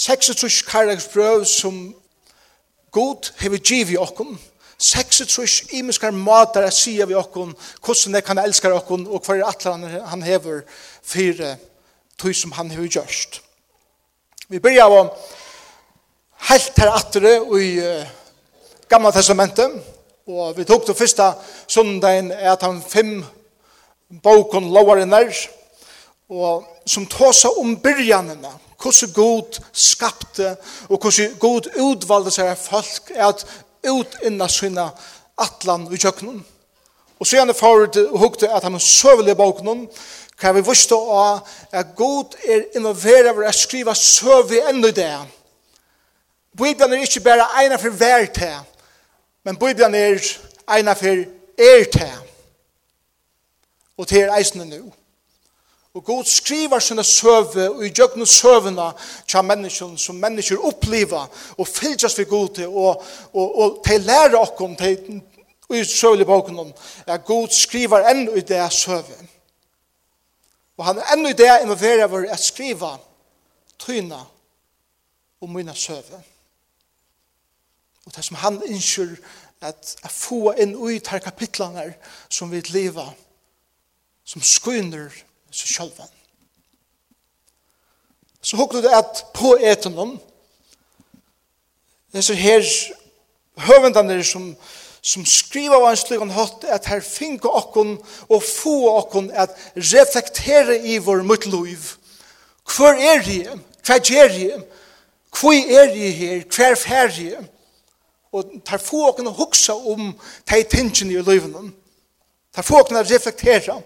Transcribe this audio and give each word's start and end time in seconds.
36 0.00 0.62
karlagsbrøv 0.62 1.44
som 1.44 1.94
god 2.90 3.32
hever 3.38 3.58
giv 3.58 3.90
i 3.92 3.98
okkom. 4.00 4.38
36 4.78 5.74
imiskar 5.76 6.10
matar 6.10 6.64
er 6.64 6.72
sia 6.72 7.04
vi 7.04 7.14
okkom, 7.14 7.52
hvordan 7.84 8.16
jeg 8.16 8.24
kan 8.24 8.38
elska 8.40 8.72
okkom, 8.72 9.04
og 9.12 9.20
hver 9.26 9.44
atler 9.44 9.98
han 10.08 10.22
hever 10.22 10.62
fire 11.02 11.56
tog 12.18 12.32
som 12.34 12.52
han 12.56 12.70
hever 12.70 12.88
gjørst. 12.88 13.42
Vi 14.48 14.58
byrja 14.58 14.86
av 14.88 15.10
helt 16.48 16.80
her 16.80 16.94
atre 16.96 17.34
i 17.60 17.68
uh, 17.84 18.08
Gamla 18.88 19.12
Testamentet, 19.12 19.76
og 20.26 20.56
vi 20.56 20.64
tok 20.64 20.88
det 20.88 20.96
første 20.96 21.28
sundagen 21.68 22.32
at 22.32 22.64
han 22.64 22.80
fem 22.80 23.20
bokon 24.22 24.72
lovarinnar, 24.72 25.28
og 26.30 26.64
som 26.86 27.06
tåsa 27.06 27.52
om 27.60 27.76
byrjanene, 27.76 28.56
hvordan 28.82 29.12
god 29.14 29.60
skapte, 29.72 30.56
og 30.88 30.98
hvordan 30.98 31.34
god 31.38 31.68
utvalgte 31.76 32.32
seg 32.34 32.56
folk, 32.58 33.10
er 33.14 33.26
at 33.26 33.44
utinna 33.88 34.48
sinna 34.48 34.90
atlan 35.40 35.88
i 35.92 36.00
kjøkkenen. 36.00 36.40
Og 37.20 37.26
så 37.26 37.36
gjerne 37.36 37.54
forut 37.54 37.96
hukte 38.16 38.48
at 38.48 38.64
han 38.64 38.80
søvelig 38.80 39.36
boken 39.36 39.88
kan 40.40 40.54
vi 40.56 40.62
viste 40.64 40.96
å 40.96 41.40
at 41.72 41.92
god 41.96 42.36
er 42.48 42.64
involveret 42.78 43.36
ved 43.36 43.48
å 43.48 43.52
skrive 43.52 43.94
søve 43.94 44.62
enda 44.70 44.88
i 44.88 44.96
det. 44.96 45.16
Bibelen 46.56 46.96
er 46.96 47.04
ikke 47.04 47.20
bare 47.24 47.48
ena 47.64 47.76
for 47.78 47.92
hver 47.92 48.24
til, 48.34 48.56
men 49.44 49.58
Bibelen 49.60 49.94
er 49.94 50.16
ena 50.78 50.96
for 50.96 51.26
er 51.60 51.84
til. 51.92 52.16
Og 54.00 54.08
til 54.08 54.24
er 54.24 54.32
eisende 54.38 54.64
nå. 54.64 54.80
Og 55.94 56.04
Gud 56.04 56.24
skriver 56.24 56.78
sine 56.78 57.04
søve 57.04 57.70
og 57.70 57.86
i 57.86 57.88
djøkne 57.90 58.26
søvene 58.26 58.92
til 59.26 59.42
menneskene 59.44 59.98
som 59.98 60.20
mennesker 60.22 60.66
opplever 60.66 61.26
og 61.58 61.68
fylgjast 61.68 62.18
ved 62.18 62.26
god 62.30 62.48
til 62.54 62.68
og, 62.68 63.02
og, 63.32 63.58
og 63.58 63.82
til 63.86 64.00
lære 64.00 64.38
okken 64.38 64.76
til 64.76 65.22
i 65.74 65.84
søvelig 65.84 66.26
boken 66.26 66.58
om 66.58 66.72
at 67.06 67.24
Gud 67.24 67.48
skriver 67.54 68.06
enn 68.10 68.28
i 68.36 68.40
det 68.40 68.72
søve. 68.72 69.18
Og 70.78 70.86
han 70.86 70.98
er 70.98 71.12
enn 71.14 71.26
i 71.26 71.36
det 71.36 71.50
involverer 71.62 72.06
over 72.06 72.26
å 72.26 72.38
skriva 72.38 72.96
tyna 73.78 74.20
og 75.40 75.50
mine 75.50 75.74
søve. 75.74 76.22
Og 78.06 78.14
det 78.16 78.24
som 78.24 78.38
han 78.42 78.62
innskyr 78.66 79.16
at 79.60 79.96
jeg 80.02 80.10
få 80.10 80.54
inn 80.58 80.74
ut 80.74 81.10
her 81.12 81.22
kapitlene 81.22 81.90
som 82.28 82.50
vi 82.50 82.62
lever 82.70 83.10
som 84.24 84.42
skyner 84.42 85.10
så 85.50 85.66
sjølvan. 85.66 86.10
Så 88.42 88.56
hukte 88.56 88.82
det 88.82 88.92
at 88.96 89.24
på 89.34 89.56
etenom, 89.60 90.16
det 92.12 92.18
er 92.18 92.26
så 92.26 92.34
her 92.34 92.64
høvendene 93.60 94.24
som, 94.24 94.54
som 95.02 95.26
skriver 95.26 95.76
av 95.76 95.90
en 95.90 95.98
slik 96.00 96.22
han 96.22 96.32
hatt, 96.34 96.64
at 96.64 96.88
her 96.90 97.04
finke 97.04 97.50
okkon 97.50 97.98
og 98.28 98.42
få 98.42 98.76
okkon 98.96 99.30
at 99.30 99.54
reflektere 99.76 100.78
i 100.80 100.98
vår 100.98 101.22
mot 101.28 101.46
liv. 101.46 101.92
Hvor 102.64 102.96
er 102.96 103.22
jeg? 103.26 103.60
Hva 103.86 103.98
gjør 103.98 104.36
jeg? 104.38 104.60
Hvor 105.40 105.54
er 105.54 105.94
jeg 105.94 106.16
her? 106.16 106.44
Hva 106.48 106.70
er 106.70 106.80
ferdig? 106.80 107.32
Og 108.32 108.50
tar 108.66 108.82
få 108.82 109.08
okkon 109.10 109.30
å 109.30 109.36
hukse 109.36 109.74
om 109.74 110.12
de 110.50 110.62
tingene 110.70 111.18
i 111.18 111.24
livet. 111.26 111.72
Tar 112.54 112.66
få 112.66 112.80
okkon 112.80 113.00
å 113.00 113.06
reflektere 113.06 113.76
om 113.76 113.84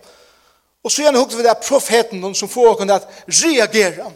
Og 0.84 0.92
så 0.92 1.02
gjerne 1.02 1.18
hukte 1.18 1.36
vi 1.36 1.46
det 1.46 1.56
profeten 1.64 2.34
som 2.34 2.48
får 2.48 2.74
oss 2.74 2.90
at 2.92 3.08
reagere. 3.42 4.10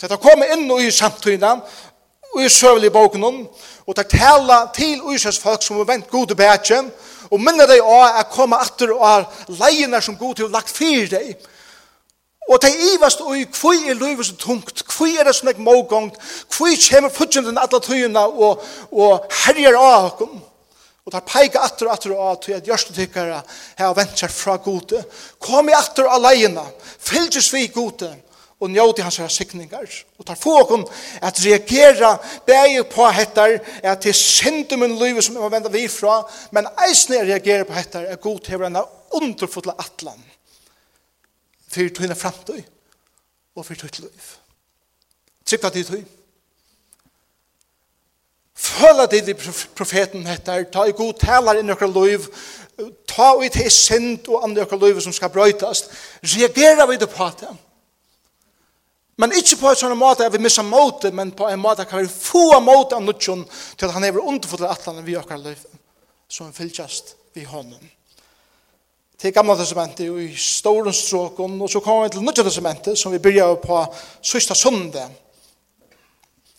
Så 0.00 0.08
det 0.08 0.20
kommer 0.20 0.52
inn 0.52 0.70
i 0.80 0.90
samtiden, 0.90 1.60
og 2.34 2.44
i 2.44 2.48
søvelig 2.48 2.92
boken 2.92 3.24
og 3.86 3.96
det 3.96 4.08
tala 4.10 4.66
til 4.74 5.00
Israels 5.14 5.38
folk 5.38 5.62
som 5.62 5.76
har 5.76 5.88
vent 5.88 6.10
gode 6.10 6.34
bætje, 6.34 6.82
og 7.30 7.40
minne 7.40 7.66
deg 7.66 7.82
å 7.82 8.00
er 8.04 8.26
komme 8.30 8.58
atter 8.60 8.92
og 8.94 9.04
er 9.08 9.26
leiene 9.60 10.00
som 10.02 10.16
god 10.16 10.34
til 10.36 10.48
å 10.48 10.52
lagt 10.52 10.70
fyr 10.70 11.08
deg. 11.10 11.36
Og 12.46 12.60
det 12.62 12.70
ivast 12.92 13.22
og 13.24 13.38
kvui 13.54 13.88
er 13.90 13.98
livet 13.98 14.26
så 14.26 14.36
tungt, 14.38 14.84
kvui 14.86 15.16
er 15.16 15.26
det 15.26 15.34
sånn 15.34 15.50
ek 15.50 15.62
mågångt, 15.62 16.18
kvui 16.52 16.76
kommer 16.78 17.14
putjen 17.14 17.46
den 17.48 17.58
atla 17.58 17.80
tøyene 17.82 18.22
og, 18.26 18.62
og 18.92 19.26
herjer 19.44 19.78
av 19.80 20.12
okken. 20.12 20.36
Og 21.06 21.14
tar 21.14 21.22
peika 21.22 21.62
atter 21.62 21.86
og 21.86 21.94
atter 21.94 22.12
og 22.16 22.30
at 22.32 22.48
at 22.56 22.66
gjørste 22.66 22.92
tykkere 22.92 23.06
tykkara 23.06 23.42
her 23.78 23.94
ventsar 23.94 24.28
fra 24.28 24.56
gode. 24.56 25.04
Kom 25.38 25.68
i 25.68 25.76
atter 25.76 26.08
og 26.10 26.20
leina, 26.20 26.64
fylgjes 26.98 27.52
vi 27.54 27.66
gode 27.70 28.10
og 28.60 28.70
njóti 28.70 29.04
hans 29.04 29.20
her 29.20 29.28
sikningar. 29.28 29.86
Og 30.18 30.26
tar 30.26 30.38
få 30.40 30.56
okkom 30.64 30.86
at 31.22 31.40
reagera 31.44 32.16
bæg 32.46 32.88
på 32.90 33.06
hettar 33.10 33.58
at 33.82 34.00
til 34.02 34.14
syndum 34.14 34.82
en 34.82 34.98
liv 34.98 35.22
som 35.22 35.36
vi 35.36 35.50
venda 35.52 35.70
vi 35.70 35.86
fra, 35.88 36.24
men 36.50 36.66
eisne 36.88 37.22
reagera 37.22 37.64
på 37.64 37.76
hettar 37.76 38.08
er 38.08 38.16
god 38.16 38.40
til 38.40 38.66
enn 38.66 38.82
underfotla 39.16 39.76
atlan 39.78 40.24
fyrir 41.76 41.92
tøyna 41.92 42.16
framtøy 42.16 42.62
og 43.56 43.66
fyrir 43.66 43.84
tøyt 43.84 43.98
liv. 44.06 44.28
Tryggva 45.46 45.70
til 45.70 45.90
tøy. 45.90 46.04
Føla 48.56 49.04
til 49.06 49.34
profeten 49.76 50.26
heter, 50.26 50.64
ta 50.72 50.86
i 50.88 50.94
god 50.96 51.18
talar 51.20 51.58
inn 51.60 51.68
i 51.68 51.74
okra 51.74 51.88
liv, 51.92 52.24
ta 53.08 53.34
i 53.44 53.50
til 53.52 53.68
synd 53.72 54.30
og 54.32 54.46
andre 54.46 54.64
okra 54.64 54.78
liv 54.80 55.00
som 55.04 55.12
skal 55.12 55.32
brøytast, 55.32 55.90
reagera 56.24 56.86
vi 56.88 56.96
det 56.96 57.10
på 57.12 57.28
det. 57.40 57.52
Men 59.16 59.32
ikke 59.32 59.58
på 59.60 59.68
en 59.68 59.78
sånn 59.80 59.96
måte 59.96 60.24
at 60.24 60.32
vi 60.32 60.40
missa 60.44 60.64
måte, 60.64 61.12
men 61.12 61.32
på 61.36 61.48
en 61.48 61.60
måte 61.60 61.84
kan 61.88 62.00
vi 62.04 62.08
få 62.08 62.58
måte 62.64 62.96
av 62.96 63.04
nudjon 63.04 63.44
til 63.76 63.88
at 63.88 63.94
han 63.96 64.04
hever 64.04 64.24
underfotler 64.24 64.72
atlanen 64.72 65.04
vi 65.04 65.16
okra 65.16 65.38
liv, 65.40 65.60
som 66.28 66.52
fylltjast 66.52 67.14
vi 67.36 67.44
hånden. 67.48 67.92
Til 69.16 69.32
gamla 69.32 69.56
testamentet 69.56 70.10
og 70.12 70.20
i 70.20 70.32
storen 70.36 70.92
stråkon, 70.92 71.60
og 71.60 71.72
så 71.72 71.80
kommer 71.80 72.04
vi 72.04 72.16
til 72.16 72.24
nudjon 72.24 72.48
testamentet, 72.48 72.98
som 73.00 73.12
vi 73.12 73.20
byrjar 73.24 73.56
på 73.60 73.84
sista 74.20 74.56
sundag, 74.56 75.12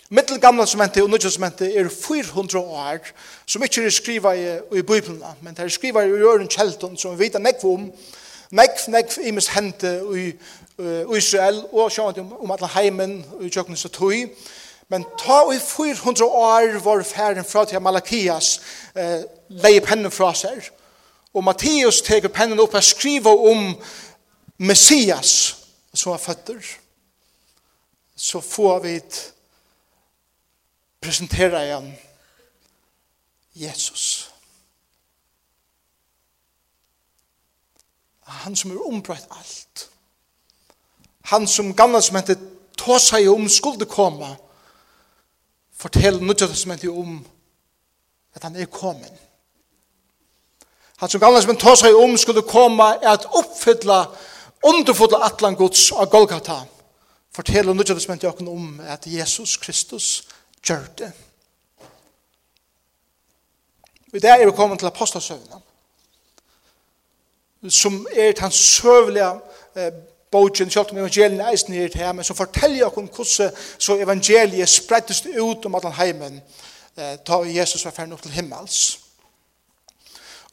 Mittel 0.09 0.39
gamla 0.39 0.63
testamentet 0.63 1.03
og 1.03 1.09
nødja 1.09 1.27
testamentet 1.27 1.77
er 1.77 1.89
400 1.89 2.59
år, 2.59 2.97
som 3.45 3.63
ikke 3.63 3.85
er 3.85 3.89
skriva 3.89 4.31
i, 4.31 4.45
i 4.79 4.81
Bibelen, 4.81 5.23
men 5.41 5.55
det 5.55 5.65
er 5.65 5.67
skriva 5.67 6.01
i 6.01 6.09
øren 6.09 6.47
kjelton, 6.47 6.97
som 6.97 7.11
vi 7.11 7.25
vet 7.25 7.35
nekv 7.41 7.65
om, 7.67 7.89
nekv, 8.51 8.85
nekv 8.87 9.17
imes 9.27 9.47
hente 9.51 9.91
i 10.15 10.31
uh, 10.79 11.17
Israel, 11.17 11.59
og 11.71 11.91
sjåan 11.91 12.19
om, 12.23 12.33
om 12.39 12.55
alle 12.55 12.71
heimen 12.77 13.19
i 13.41 13.51
tjøkkenes 13.51 13.85
og 13.85 13.91
tøy, 13.99 14.31
men 14.87 15.03
ta 15.19 15.43
i 15.51 15.59
400 15.59 16.23
år 16.23 16.79
var 16.79 17.03
færen 17.03 17.45
fra 17.45 17.65
til 17.65 17.81
Malakias 17.81 18.61
eh, 18.95 19.25
leie 19.49 19.83
pennen 19.83 20.11
fra 20.11 20.31
seg, 20.31 20.69
og 21.35 21.43
Matteus 21.43 21.99
teker 22.01 22.31
pennen 22.31 22.63
opp 22.63 22.79
og 22.79 22.83
skriver 22.83 23.49
om 23.51 23.73
Messias 24.57 25.33
som 25.93 26.13
er 26.15 26.23
føtter, 26.23 26.63
så 28.15 28.39
får 28.39 28.79
vi 28.85 29.01
et 29.01 29.25
presenterer 31.07 31.61
jeg 31.61 31.99
Jesus. 33.55 34.31
Han 38.21 38.55
som 38.55 38.71
er 38.71 38.87
ombrøtt 38.87 39.27
alt. 39.31 39.89
Han 41.31 41.47
som 41.47 41.75
gamla 41.75 42.01
som 42.01 42.19
hente 42.19 42.35
ta 42.77 42.99
seg 42.99 43.29
om 43.31 43.47
skulle 43.47 43.87
komme. 43.87 44.33
Fortell 45.71 46.19
nødvendig 46.19 46.59
som 46.59 46.75
hente 46.75 46.91
om 46.91 47.21
at 48.35 48.43
han 48.43 48.55
er 48.55 48.65
kommet. 48.65 49.13
Han 50.97 51.09
som 51.09 51.23
gamla 51.23 51.41
som 51.41 51.55
hente 51.55 51.63
ta 51.63 51.75
seg 51.79 51.95
om 51.95 52.17
skulle 52.19 52.43
komme 52.43 52.83
er 52.99 53.13
at 53.15 53.29
oppfylla 53.31 54.01
underfodla 54.75 55.23
atlan 55.23 55.55
gods 55.55 55.91
av 55.91 56.11
Golgata. 56.11 56.65
Fortell 57.31 57.71
nødvendig 57.71 58.03
som 58.03 58.17
hente 58.17 58.49
om 58.51 58.81
at 58.83 59.07
Jesus 59.07 59.55
Kristus 59.57 60.27
gjør 60.67 60.85
det. 60.97 61.11
I 64.13 64.19
dag 64.19 64.41
er 64.41 64.45
vi 64.45 64.51
kommet 64.55 64.79
til 64.79 64.87
apostelsøvnene, 64.87 65.61
som 67.69 68.07
er 68.15 68.31
den 68.31 68.51
søvelige 68.51 69.31
eh, 69.75 69.91
bogen, 70.31 70.69
selv 70.69 70.91
om 70.91 70.97
evangeliet 70.97 71.41
er 71.41 71.49
eisen 71.49 71.73
her 71.73 71.87
til 71.87 72.01
hjemme, 72.01 72.23
som 72.23 72.35
forteller 72.35 72.85
oss 72.85 72.97
om 72.97 73.07
hvordan 73.07 73.51
så 73.77 73.97
evangeliet 73.99 74.69
spreddes 74.69 75.25
ut 75.25 75.65
om 75.65 75.75
alle 75.75 75.91
heimen, 75.91 76.41
eh, 76.97 77.17
da 77.27 77.41
Jesus 77.45 77.85
var 77.85 77.91
ferdig 77.91 78.13
opp 78.13 78.21
til 78.21 78.31
himmels. 78.31 78.99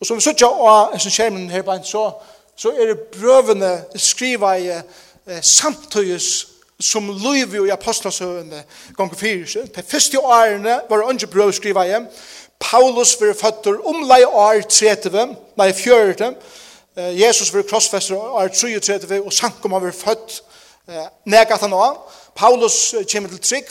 Og 0.01 0.07
som 0.07 0.17
vi 0.17 0.25
sier 0.27 0.45
av 0.45 0.99
som 0.99 1.11
skjermen 1.11 1.51
her, 1.51 1.83
så, 1.85 2.11
så 2.57 2.73
er 2.73 2.91
det 2.91 3.07
brøvene 3.15 3.85
skriva 3.97 4.57
i 4.59 4.69
eh, 4.69 5.41
samtøyes 5.43 6.54
som 6.81 7.11
løyvi 7.11 7.67
i 7.67 7.73
apostelsøvende 7.73 8.65
gonger 8.97 9.17
fyrir 9.17 9.69
De 9.77 9.83
første 9.83 10.19
årene 10.21 10.81
var 10.89 10.97
det 10.97 11.09
andre 11.09 11.27
brød 11.27 11.53
skriva 11.53 11.85
hjem. 11.87 12.07
Paulus 12.61 13.17
var 13.21 13.35
føtter 13.35 13.79
om 13.87 14.03
lei 14.09 14.25
år 14.25 14.63
30, 14.69 15.37
nei 15.57 15.73
40. 15.73 16.35
Jesus 16.97 17.55
var 17.55 17.63
krossfester 17.63 18.17
år 18.17 18.49
33, 18.49 19.23
og 19.23 19.33
sankum 19.33 19.71
var 19.71 19.91
født 19.91 20.43
negat 21.27 21.61
han 21.61 21.73
av. 21.73 21.99
Paulus 22.35 22.95
kommer 23.13 23.29
til 23.29 23.41
Trygg, 23.41 23.71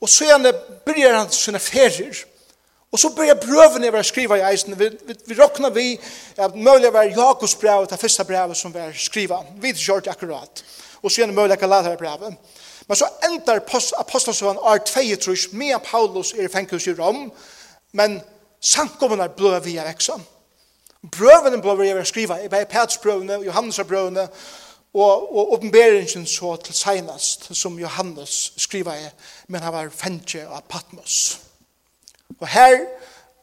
og 0.00 0.08
så 0.08 0.28
gjerne 0.28 0.52
byrjar 0.86 1.18
han 1.18 1.30
sine 1.32 1.60
ferier. 1.60 2.24
Og 2.92 3.00
så 3.00 3.10
byrjar 3.10 3.40
brøvene 3.42 3.90
å 3.90 4.02
skriva 4.06 4.36
i 4.38 4.44
eisen. 4.52 4.76
Vi, 4.78 4.86
vi, 5.06 5.16
vi 5.26 5.34
råkna 5.34 5.70
vi 5.74 5.86
at 6.38 6.54
mulig 6.54 6.92
var 6.94 7.08
Jakobs 7.10 7.56
brev, 7.58 7.88
det 7.90 7.98
første 7.98 8.24
brevet 8.24 8.56
som 8.56 8.74
var 8.74 8.92
skriva. 8.94 9.40
Vi 9.56 9.72
vet 9.72 9.80
ikke 9.82 10.12
akkurat 10.12 10.62
og 11.04 11.10
så 11.10 11.20
gjennom 11.20 11.36
mulig 11.36 11.58
galater 11.60 11.96
brevet. 12.00 12.36
Men 12.88 12.96
så 12.96 13.08
endar 13.24 13.60
apostelsøven 13.98 14.56
er 14.56 14.78
2 14.88 15.20
trus 15.20 15.48
med 15.52 15.76
Paulus 15.84 16.32
er 16.32 16.48
i 16.48 16.52
fengkhus 16.52 16.86
i 16.86 16.94
Rom, 16.96 17.32
men 17.92 18.20
sankommunar 18.60 19.36
blå 19.36 19.58
vi 19.64 19.76
er 19.76 19.88
veksa. 19.88 20.18
Brøvene 21.12 21.60
blå 21.62 21.74
vi 21.76 21.88
er 21.92 22.04
skriva, 22.04 22.40
i 22.40 22.48
bare 22.48 22.68
Petsbrøvene, 22.68 23.42
Johannesbrøvene, 23.44 24.28
og, 24.94 25.36
og 25.36 25.52
oppenberingen 25.52 26.26
så 26.26 26.56
til 26.56 26.74
senast, 26.74 27.48
som 27.56 27.78
Johannes 27.78 28.52
skriva 28.56 28.94
i, 28.96 29.08
men 29.48 29.62
han 29.62 29.72
var 29.74 29.90
fengje 29.90 30.46
av 30.46 30.62
Patmos. 30.68 31.40
Og 32.38 32.48
her 32.48 32.78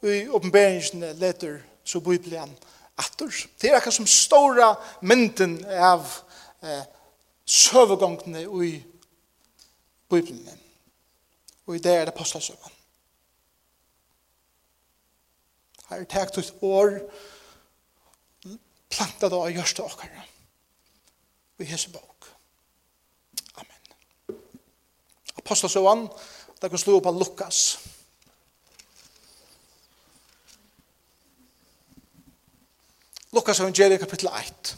i 0.03 0.27
oppenberingen 0.29 1.03
leder 1.19 1.59
så 1.83 1.99
Bibelen 1.99 2.55
atter. 2.97 3.33
Det 3.61 3.69
er 3.69 3.77
akkurat 3.77 3.93
som 3.93 4.07
stora 4.07 4.73
mynden 5.01 5.59
av 5.65 6.07
eh, 6.63 6.83
søvegångene 7.51 8.44
i 8.65 8.71
Bibelen. 10.09 10.59
Og 11.65 11.75
i 11.75 11.80
det 11.83 11.95
er 11.95 12.06
det 12.06 12.13
apostelsøven. 12.13 12.77
Her 15.89 15.98
er 15.98 16.07
tekt 16.07 16.38
ut 16.39 16.53
år 16.63 16.98
planta 18.92 19.30
det 19.30 19.38
av 19.38 19.51
gjørste 19.51 19.83
åkere. 19.83 20.25
Vi 21.59 21.68
hese 21.68 21.92
bok. 21.92 22.27
Amen. 23.59 24.39
Apostelsøven, 25.38 26.07
det 26.62 26.69
kan 26.71 26.80
slå 26.80 27.00
opp 27.00 27.12
av 27.12 27.19
Lukas. 27.19 27.63
Lukas. 27.75 27.92
Lukas 33.31 33.59
evangeliet 33.59 34.00
kapitel 34.00 34.27
1. 34.27 34.69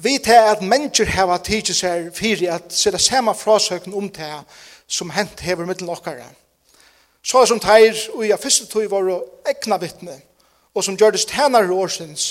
Vi 0.00 0.18
tar 0.18 0.52
at 0.52 0.60
mennesker 0.62 1.08
hava 1.10 1.40
tidsi 1.42 1.74
seg 1.74 2.12
fyrir 2.14 2.52
at 2.54 2.70
sida 2.70 3.00
sama 3.02 3.32
frasøkken 3.34 3.96
om 3.98 4.06
det 4.14 4.30
som 4.86 5.10
hent 5.10 5.40
hever 5.42 5.66
mittlen 5.66 5.90
okkara. 5.90 6.28
Så 7.22 7.42
som 7.50 7.58
teir 7.58 7.98
og 8.14 8.22
i 8.22 8.30
fyrste 8.38 8.68
tog 8.70 8.86
var 8.92 9.10
ekna 9.50 9.80
vittne 9.82 10.14
og 10.74 10.84
som 10.86 10.94
gjørdes 10.94 11.26
tænare 11.26 11.74
årsins 11.74 12.28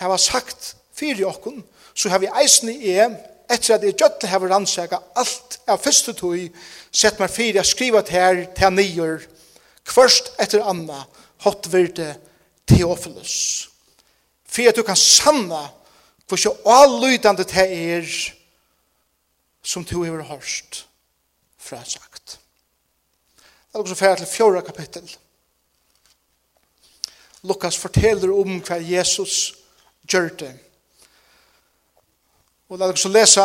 hava 0.00 0.16
sagt 0.16 0.72
fyrir 0.96 1.28
okkun 1.28 1.60
så 1.94 2.08
har 2.08 2.24
vi 2.24 2.32
eisen 2.40 2.72
i 2.72 2.96
e 2.96 3.04
etter 3.52 3.74
at 3.76 3.84
jeg 3.84 4.00
gjøttle 4.00 4.32
hever 4.32 4.48
rannsaka 4.48 5.02
alt 5.14 5.60
av 5.68 5.84
fyrste 5.84 6.16
tog 6.16 6.40
sett 6.88 7.20
meg 7.20 7.36
fyrir 7.36 7.60
a 7.60 7.68
skriva 7.68 8.00
til 8.00 8.46
til 8.56 8.72
nyer 8.72 9.28
kvørst 9.84 10.32
etter 10.40 10.64
anna 10.64 11.04
hottverde 11.44 12.14
Theophilus. 12.66 13.68
Fyrir 14.48 14.72
at 14.72 14.76
du 14.76 14.82
kan 14.82 14.96
sanna 14.96 15.66
For 16.26 16.36
så 16.40 16.52
allydande 16.66 17.44
det 17.46 17.66
er 17.66 18.08
som 19.62 19.84
to 19.84 20.02
har 20.02 20.22
hørt 20.22 20.86
fra 21.58 21.84
sagt. 21.84 22.38
Det 23.36 23.74
er 23.74 23.82
også 23.82 23.94
ferdig 23.94 24.24
til 24.24 24.34
fjorda 24.34 24.60
kapittel. 24.60 25.16
Lukas 27.42 27.78
forteller 27.78 28.32
om 28.32 28.60
hva 28.62 28.78
Jesus 28.82 29.54
gjør 30.08 30.28
det. 30.38 30.52
Og 32.68 32.78
det 32.78 32.86
er 32.86 32.94
også 32.94 33.10
lese 33.12 33.44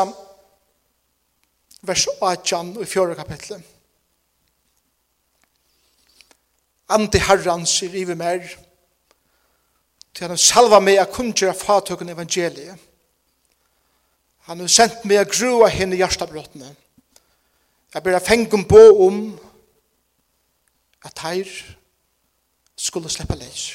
vers 1.81 2.07
18 2.21 2.81
i 2.81 2.85
fjorda 2.85 3.17
kapittel. 3.17 3.61
Ante 6.91 7.21
herran 7.23 7.65
sier 7.69 7.93
iver 7.95 8.17
mer, 8.19 8.45
til 10.13 10.27
han 10.27 10.39
salva 10.39 10.79
meg 10.83 10.99
a 10.99 11.07
kunngjera 11.09 11.55
fatøkken 11.55 12.11
evangeliet. 12.11 12.79
Han 14.49 14.59
har 14.59 14.71
sendt 14.71 15.05
meg 15.05 15.21
a 15.21 15.27
grua 15.29 15.69
henne 15.71 15.99
hjertabrottene. 15.99 16.73
Jeg 17.93 18.03
ber 18.03 18.17
a 18.17 18.23
fengum 18.23 18.65
på 18.67 18.81
om 19.05 19.21
at 21.05 21.23
heir 21.23 21.49
skulle 22.75 23.09
sleppa 23.11 23.35
leis. 23.35 23.71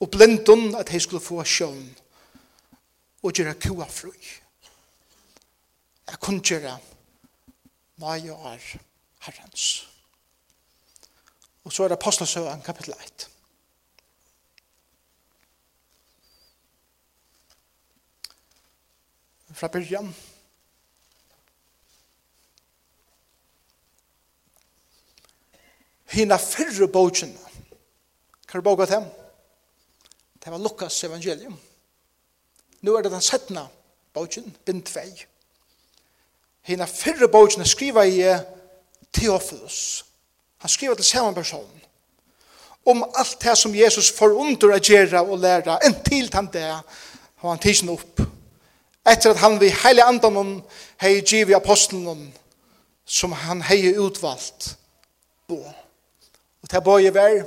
Og 0.00 0.10
blindun 0.12 0.74
at 0.76 0.90
heir 0.92 1.02
skulle 1.02 1.24
få 1.24 1.44
sjån 1.44 1.84
og 3.22 3.32
gjøre 3.32 3.56
kua 3.60 3.88
fru. 3.90 4.12
Jeg 6.06 6.20
kunngjera 6.22 6.76
mai 7.98 8.28
og 8.30 8.52
er 8.52 8.66
herrens. 9.26 9.86
Og 11.64 11.72
så 11.72 11.84
er 11.84 11.88
det 11.88 11.98
apostelsøen 11.98 12.62
kapittel 12.62 12.94
1. 12.94 13.28
fra 19.56 19.68
byrjan. 19.68 20.14
Hina 26.12 26.36
fyrre 26.38 26.88
bogen. 26.92 27.32
Hva 28.46 28.58
er 28.58 28.64
boga 28.64 28.86
dem? 28.90 29.06
Det 30.44 30.52
var 30.52 30.60
Lukas 30.60 30.98
evangelium. 31.04 31.56
Nu 32.80 32.94
er 32.94 33.02
det 33.02 33.12
den 33.12 33.24
settna 33.24 33.66
bogen, 34.14 34.52
bind 34.64 34.84
2. 34.92 35.00
Hina 36.68 36.84
fyrre 36.84 37.28
bogen 37.28 37.64
skriva 37.64 38.04
i 38.04 38.20
Theophilus. 39.12 40.04
Han 40.58 40.70
skriva 40.70 40.94
til 40.94 41.04
saman 41.04 41.34
person. 41.34 41.82
Om 42.86 43.02
alt 43.02 43.40
det 43.42 43.58
som 43.58 43.74
Jesus 43.74 44.12
forunder 44.12 44.76
å 44.76 44.78
gjøre 44.78 45.24
og 45.24 45.40
lære, 45.40 45.80
en 45.82 46.02
til 46.04 46.28
han 46.34 46.52
det, 46.52 46.68
har 47.36 47.48
han 47.48 47.58
tidsen 47.58 47.88
opp 47.96 48.25
etter 49.06 49.30
at 49.30 49.40
han 49.42 49.60
vi 49.60 49.70
heile 49.82 50.04
andan 50.04 50.62
hei 51.00 51.20
givi 51.20 51.54
apostelen 51.54 52.32
som 53.04 53.32
han 53.32 53.62
hei 53.62 53.94
utvalgt 53.98 54.76
bo. 55.48 55.60
Og 56.62 56.70
til 56.70 56.82
boi 56.82 57.12
vær 57.14 57.44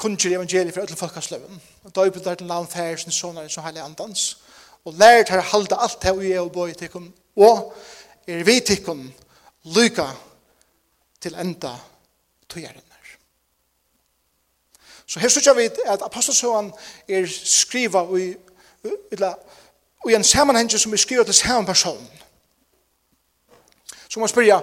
kunnskjer 0.00 0.36
evangeliet 0.36 0.74
for 0.74 0.82
ødel 0.82 0.96
folkasløven 0.96 1.62
og 1.84 1.94
døybel 1.94 2.24
der 2.24 2.34
til 2.34 2.46
land 2.46 2.68
fær 2.68 2.96
sin 2.96 3.12
sonar 3.12 3.48
som 3.48 3.64
heile 3.64 3.82
andans 3.82 4.38
og 4.84 4.94
lær 5.00 5.22
til 5.22 5.40
halda 5.52 5.80
alt 5.80 6.02
det 6.02 6.18
vi 6.20 6.32
er 6.32 6.40
og 6.40 6.52
boi 6.52 6.72
tikkun 6.72 7.12
og 7.36 7.72
er 8.26 8.44
vi 8.44 8.60
tikkun 8.60 9.08
lyka 9.64 10.08
til 11.20 11.34
enda 11.34 11.76
tøyeren. 12.48 12.90
Så 15.10 15.20
her 15.20 15.28
sykja 15.28 15.52
vi 15.52 15.64
at 15.90 16.02
apostelsøvan 16.06 16.68
er 17.08 17.24
skriva 17.26 18.04
i, 18.14 18.28
i, 18.84 18.90
i, 19.12 19.16
i 20.08 20.14
en 20.14 20.24
sammanheng 20.24 20.70
som 20.70 20.92
er 20.92 20.96
skrivet 20.96 21.26
til 21.26 21.34
samme 21.34 21.66
person. 21.66 22.10
Så 24.08 24.18
må 24.18 24.24
man 24.24 24.28
spørre, 24.28 24.62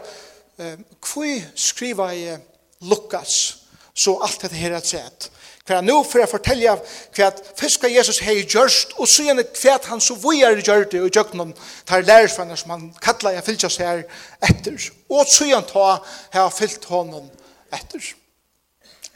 eh, 0.60 0.78
hvor 1.14 1.42
skriver 1.56 2.10
jeg 2.10 2.40
Lukas 2.82 3.58
så 3.94 4.20
alt 4.24 4.42
dette 4.42 4.56
her 4.56 4.76
er 4.76 4.84
sett? 4.84 5.32
Hva 5.68 5.82
er 5.82 5.84
nå 5.84 5.98
for 6.08 6.24
å 6.24 6.30
fortelle 6.32 6.78
hva 6.78 7.26
først 7.28 7.50
fiska 7.60 7.90
Jesus 7.92 8.22
hei 8.24 8.38
gjørst, 8.46 8.94
og 8.98 9.08
så 9.08 9.26
gjerne 9.28 9.44
hva 9.44 9.74
han 9.90 10.02
så 10.02 10.16
vujar 10.16 10.62
gjørt 10.64 10.94
det, 10.94 11.02
og 11.04 11.12
gjør 11.12 11.34
noen 11.36 11.52
tar 11.86 12.06
lærersvenne 12.08 12.56
som 12.58 12.72
han 12.72 12.86
kattler 13.04 13.36
jeg 13.36 13.44
fyllt 13.44 13.66
seg 13.68 13.84
her 13.84 14.04
etter, 14.48 14.88
og 15.12 15.28
så 15.28 15.50
gjerne 15.50 15.68
ta 15.68 15.90
her 16.38 16.56
fyllt 16.56 16.88
honom 16.88 17.28
etter. 17.76 18.14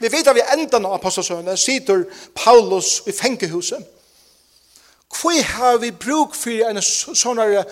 Vi 0.02 0.10
vet 0.12 0.28
at 0.28 0.36
vi 0.36 0.44
enda 0.44 0.80
av 0.82 0.98
apostelsøvende 0.98 1.56
sitter 1.56 2.04
Paulus 2.36 3.00
i 3.06 3.16
fengehuset, 3.16 3.80
Hvor 5.20 5.42
har 5.42 5.76
vi 5.76 5.90
bruk 5.90 6.34
for 6.34 6.70
en 6.70 6.80
sånn 6.82 7.36
noe 7.36 7.64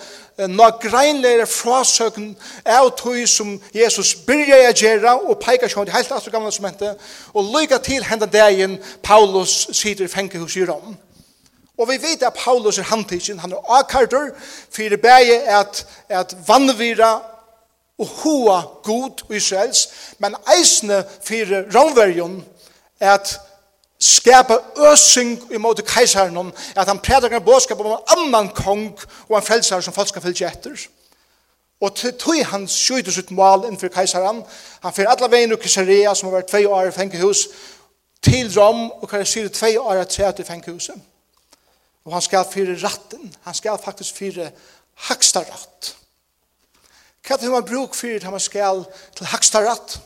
nagreinleire 0.47 1.47
frasøkken 1.49 2.35
av 2.69 2.91
tog 2.99 3.17
som 3.29 3.55
Jesus 3.73 4.13
byrja 4.27 4.59
å 4.69 4.75
gjøre 4.77 5.13
og 5.25 5.39
peker 5.41 5.69
seg 5.69 5.87
til 5.87 5.95
helt 5.95 6.11
alt 6.13 6.29
gamle 6.33 6.51
som 6.53 6.67
hente 6.69 6.93
og 7.33 7.49
lykka 7.55 7.81
til 7.81 8.05
hendan 8.05 8.29
dagen 8.31 8.77
Paulus 9.03 9.67
sitter 9.73 10.05
i 10.05 10.11
fengehus 10.11 10.57
i 10.57 10.67
Rom. 10.69 10.95
Og 11.81 11.89
vi 11.89 11.97
vet 11.97 12.23
at 12.23 12.37
Paulus 12.37 12.77
er 12.77 12.89
handtidsen, 12.91 13.39
han 13.41 13.57
er 13.57 13.73
akkardur 13.79 14.31
for 14.37 14.93
det 14.93 15.01
bæge 15.01 15.41
at, 15.49 15.85
at 16.09 16.35
vannvira 16.47 17.15
og 17.97 18.07
hoa 18.07 18.61
god 18.83 19.25
og 19.29 19.35
Israels, 19.35 19.87
men 20.19 20.37
eisne 20.57 21.03
for 21.25 21.55
romverjon 21.73 22.43
at 22.99 23.39
skapa 24.01 24.57
øsing 24.91 25.53
i 25.53 25.59
måte 25.61 25.85
keisaren 25.85 26.37
om 26.37 26.53
at 26.75 26.87
han 26.87 26.99
prædikar 26.99 27.37
en 27.37 27.45
bådskap 27.45 27.79
om 27.79 27.85
en 27.85 28.17
annan 28.17 28.49
kong 28.49 28.99
og 29.29 29.37
en 29.37 29.45
frelsar 29.45 29.81
som 29.81 29.93
folk 29.93 30.07
skal 30.07 30.21
fylgje 30.21 30.47
etter. 30.47 30.87
Og 31.81 31.95
til 31.95 32.13
tog 32.17 32.45
han 32.45 32.67
skjøyde 32.67 33.13
sitt 33.13 33.31
mål 33.31 33.65
innenfor 33.65 33.89
keisaren. 33.93 34.43
Han 34.81 34.93
fyrir 34.93 35.09
alla 35.09 35.29
veien 35.29 35.53
i 35.53 35.57
Caesarea 35.57 36.13
som 36.15 36.29
har 36.29 36.39
vært 36.39 36.49
tvei 36.49 36.65
år 36.65 36.89
i 36.89 36.93
fengehus 36.93 37.47
til 38.21 38.51
Rom 38.57 38.91
og 38.91 39.09
kan 39.09 39.25
syre 39.25 39.49
tvei 39.49 39.77
år 39.77 40.01
i 40.01 40.05
tredje 40.05 40.45
fengehuset. 40.45 40.97
Og 42.05 42.13
han 42.13 42.21
skal 42.21 42.45
fyre 42.53 42.77
ratten. 42.83 43.33
Han 43.45 43.53
skal 43.53 43.81
faktisk 43.81 44.15
fyre 44.17 44.51
hakstaratt. 45.09 45.95
Hva 47.21 47.35
er 47.35 47.41
det 47.41 47.51
man 47.53 47.65
bruk 47.65 47.95
fyrir 47.95 48.19
til 48.19 48.33
man 48.33 48.41
skal 48.41 48.85
til 49.17 49.29
hakstaratt? 49.29 49.99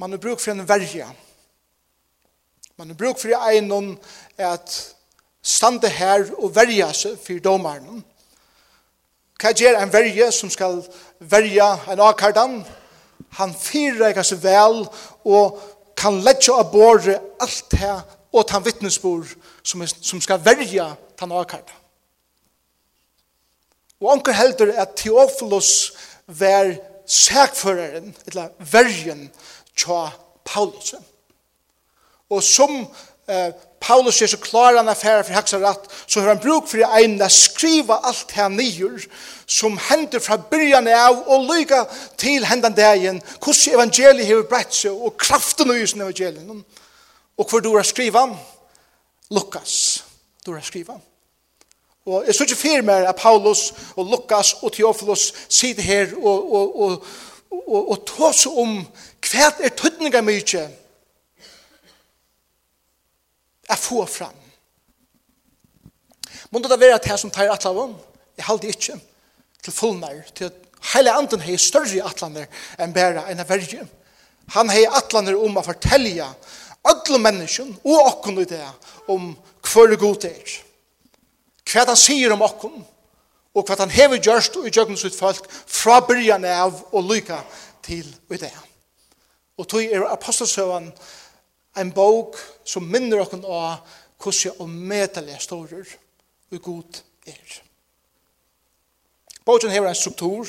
Man 0.00 0.12
har 0.12 0.20
bruk 0.20 0.40
fyrir 0.40 0.60
en 0.60 0.68
verja. 0.68 1.08
Man 2.80 2.88
har 2.88 2.96
bruk 2.96 3.18
for 3.20 3.28
einon 3.44 3.98
at 4.40 4.94
stande 5.44 5.88
her 5.92 6.22
og 6.38 6.54
verja 6.56 6.86
seg 6.96 7.18
for 7.20 7.42
domaren. 7.44 7.98
Hva 9.36 9.52
gjør 9.52 9.76
en 9.76 9.92
verje 9.92 10.28
som 10.32 10.48
skal 10.48 10.78
verja 11.20 11.74
en 11.92 12.00
akardan? 12.00 12.54
Han 13.36 13.52
fyrreikar 13.52 14.24
seg 14.24 14.40
vel 14.46 14.80
og 15.28 15.60
kan 15.92 16.22
letja 16.24 16.56
av 16.62 16.72
båre 16.72 17.18
alt 17.44 17.76
her 17.82 18.00
og 18.32 18.48
ta 18.48 18.62
vittnesbord 18.64 19.28
som, 19.60 19.84
er, 19.84 19.92
som 20.00 20.24
skal 20.24 20.40
verja 20.40 20.88
tan 21.20 21.36
akardan. 21.36 21.76
Og 24.00 24.14
anker 24.14 24.40
heldur 24.40 24.72
at 24.72 24.96
Theophilus 24.96 25.92
var 26.32 26.72
sækføreren, 27.04 28.14
eller 28.24 28.56
verjen, 28.72 29.26
tja 29.76 30.06
Paulusen. 30.48 31.09
Og 32.30 32.42
som 32.42 32.76
eh, 33.28 33.50
Paulus 33.80 34.22
er 34.22 34.26
så 34.26 34.38
klar 34.38 34.76
han 34.76 34.88
affæra 34.88 35.22
for 35.22 35.34
haksa 35.34 35.58
ratt, 35.58 35.88
så 36.06 36.20
har 36.20 36.28
han 36.28 36.42
bruk 36.42 36.68
for 36.68 36.84
en 37.00 37.16
å 37.22 37.28
skriva 37.32 38.00
alt 38.06 38.34
her 38.36 38.50
nyer, 38.52 39.00
som 39.46 39.78
hender 39.88 40.22
fra 40.22 40.36
byrjan 40.50 40.88
av, 40.94 41.24
og 41.26 41.48
lyga 41.48 41.84
til 42.20 42.44
hendan 42.46 42.76
dagen, 42.76 43.22
hvordan 43.42 43.74
evangeliet 43.74 44.28
hever 44.28 44.48
brett 44.50 44.74
seg, 44.76 44.92
og 44.92 45.16
kraften 45.18 45.72
og 45.72 45.80
jusen 45.80 46.04
evangeliet. 46.04 46.64
Og 47.40 47.48
hvor 47.48 47.64
du 47.64 47.72
har 47.76 47.88
skriva? 47.88 48.28
Lukas. 49.30 50.04
Du 50.46 50.52
har 50.52 50.60
skriva. 50.60 50.98
Og 52.06 52.26
jeg 52.26 52.34
synes 52.34 52.50
ikke 52.50 52.60
fyrir 52.60 52.82
mer 52.82 53.08
at 53.08 53.16
Paulus 53.16 53.72
og 53.96 54.06
Lukas 54.06 54.52
og 54.62 54.72
Theophilus 54.72 55.32
sitter 55.48 55.82
her 55.82 56.14
og, 56.22 56.52
og, 56.52 56.80
og, 56.80 57.04
og, 57.50 57.60
og, 57.66 57.90
og 57.90 58.04
tås 58.06 58.46
om 58.46 58.80
hva 59.20 59.50
er 59.60 59.74
tøtninga 59.76 60.22
mykje, 60.24 60.64
er 63.70 63.78
få 63.78 64.04
fram. 64.06 64.36
Månda 66.50 66.68
det 66.68 66.80
være 66.80 66.98
at 66.98 67.06
her 67.06 67.18
som 67.20 67.30
tar 67.30 67.50
atlan 67.52 67.78
om, 67.78 67.94
jeg 68.36 68.46
halde 68.46 68.68
ikke 68.68 68.98
til 69.62 69.72
fullnær, 69.72 70.22
til 70.34 70.48
at 70.50 70.70
hele 70.94 71.12
anden 71.12 71.42
hei 71.44 71.56
større 71.60 72.04
atlaner 72.08 72.48
enn 72.80 72.94
bæra 72.94 73.26
enn 73.30 73.42
verge. 73.48 73.84
Han 74.56 74.72
hei 74.72 74.86
atlaner 74.88 75.38
om 75.38 75.58
å 75.60 75.64
fortelja 75.64 76.30
alle 76.90 77.20
mennesken 77.20 77.74
og 77.84 78.06
okken 78.06 78.40
i 78.40 78.48
det 78.48 78.64
om 79.12 79.34
hver 79.68 79.96
god 80.00 80.24
er. 80.30 80.56
Hva 81.70 81.84
han 81.86 81.98
sier 81.98 82.32
om 82.34 82.42
okken, 82.42 82.80
og 83.54 83.66
hva 83.66 83.76
han 83.82 83.92
hever 83.92 84.22
gjørst 84.22 84.56
og 84.58 84.70
gjørgen 84.70 84.98
sitt 84.98 85.14
folk 85.14 85.46
fra 85.50 86.00
byrjan 86.06 86.46
av 86.48 86.80
og 86.90 87.06
lyka 87.06 87.40
til 87.84 88.06
i 88.30 88.38
det. 88.40 88.52
Og 89.60 89.68
tog 89.68 89.84
er 89.84 90.06
apostelsøvann 90.08 90.88
en 91.76 91.92
bok 91.92 92.36
som 92.64 92.86
minner 92.86 93.22
okken 93.22 93.44
av 93.44 93.84
hvordan 94.20 94.60
og 94.60 94.68
medelige 94.68 95.40
storer 95.40 95.92
og 96.50 96.62
god 96.62 97.02
er. 97.26 97.60
Bogen 99.44 99.70
hever 99.70 99.88
en 99.88 99.94
struktur, 99.94 100.48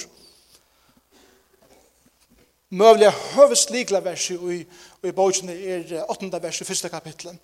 møvlig 2.69 3.11
høvesligla 3.11 4.01
versi 4.03 4.35
i, 4.35 4.57
i 5.03 5.11
bogen 5.15 5.49
er 5.49 6.05
8. 6.09 6.31
vers 6.41 6.61
i 6.61 6.67
1. 6.67 6.91
kapitlet. 6.91 7.37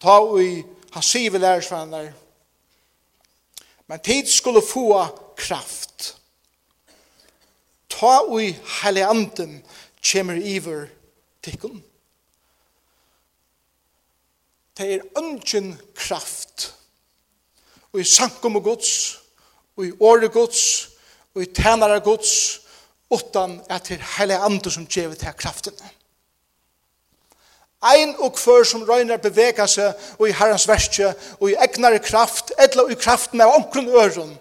Ta 0.00 0.18
i 0.40 0.62
han 0.92 1.04
sier 1.04 1.30
vi 1.30 1.38
lærersvenner, 1.38 2.12
men 3.86 4.00
tid 4.00 4.26
skulle 4.26 4.62
få 4.64 5.04
kraft. 5.36 6.14
Ta 7.88 8.20
i 8.40 8.52
heilig 8.82 9.04
anden 9.04 9.62
kommer 10.12 10.34
iver 10.36 10.88
tikkun 11.42 11.82
det 14.78 14.94
er 14.94 15.06
ønsken 15.18 15.72
kraft 15.94 16.74
og 17.92 18.00
i 18.00 18.04
sankum 18.04 18.56
og 18.56 18.62
gods 18.62 19.18
og 19.76 19.86
i 19.86 19.92
åre 20.00 20.28
gods 20.28 20.88
og 21.34 21.42
i 21.42 21.46
tænare 21.54 22.00
gods 22.00 22.60
utan 23.10 23.60
at 23.68 23.88
det 23.88 23.98
er 23.98 24.18
hele 24.18 24.38
andre 24.38 24.70
som 24.70 24.86
gjev 24.86 25.14
til 25.16 25.32
kraften 25.38 25.74
Ein 27.78 28.16
og 28.18 28.38
før 28.38 28.64
som 28.66 28.82
røyner 28.82 29.20
bevega 29.22 29.66
seg 29.70 29.94
og 30.18 30.24
i 30.26 30.34
herrens 30.34 30.66
verste 30.66 31.12
og 31.38 31.50
i 31.50 31.54
egnare 31.54 32.00
kraft 32.02 32.50
eller 32.58 32.90
i 32.90 32.96
kraften 32.98 33.40
av 33.40 33.54
omkron 33.54 33.86
øren 33.88 34.32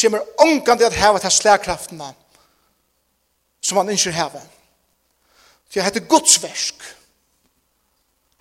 kommer 0.00 0.20
omkant 0.44 0.82
at 0.82 0.92
heva 0.92 1.18
til 1.18 1.32
slagkraftene 1.32 2.10
som 3.62 3.78
han 3.78 3.88
ikke 3.88 4.12
heva. 4.12 4.40
Så 5.70 5.78
jeg 5.78 5.84
heter 5.84 6.04
Guds 6.10 6.42
versk 6.42 6.82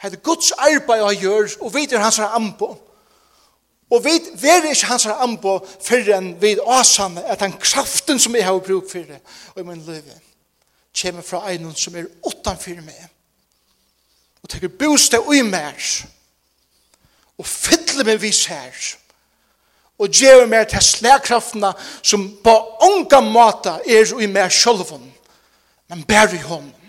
hade 0.01 0.17
Guds 0.17 0.51
arbeid 0.51 1.03
han 1.03 1.15
gjør, 1.15 1.49
og 1.61 1.73
vi 1.75 1.83
er 1.91 1.99
hans 2.01 2.19
ambo. 2.19 2.73
Og 3.91 4.05
vi 4.05 4.47
er 4.49 4.65
ikke 4.69 4.87
hans 4.89 5.05
ambo 5.05 5.59
før 5.83 6.15
enn 6.15 6.31
vi 6.41 6.55
åsamme 6.57 7.21
at 7.29 7.43
den 7.43 7.53
kraften 7.59 8.19
som 8.19 8.35
jeg 8.35 8.47
har 8.47 8.57
bruk 8.65 8.89
for 8.89 9.05
det, 9.05 9.19
og 9.53 9.61
i 9.61 9.67
min 9.67 9.83
liv, 9.85 10.09
kommer 11.01 11.21
fra 11.21 11.43
en 11.51 11.69
som 11.75 11.95
er 11.95 12.09
utanfor 12.25 12.81
meg. 12.81 13.05
Og 14.41 14.49
tenker 14.49 14.73
bostad 14.73 15.21
og 15.21 15.35
i 15.35 15.45
mer. 15.45 15.77
Og 17.37 17.45
fyller 17.45 18.05
meg 18.05 18.21
vis 18.21 18.45
her. 18.49 18.73
Og 20.01 20.09
gjør 20.09 20.47
meg 20.49 20.65
til 20.71 20.81
slagkraftene 20.81 21.75
som 22.01 22.25
på 22.43 22.57
unga 22.89 23.21
måte 23.21 23.77
er 23.85 24.17
i 24.17 24.25
mer 24.25 24.49
sjølven, 24.49 25.11
men 25.93 26.05
bærer 26.09 26.39
i 26.39 26.45
hånden. 26.47 26.80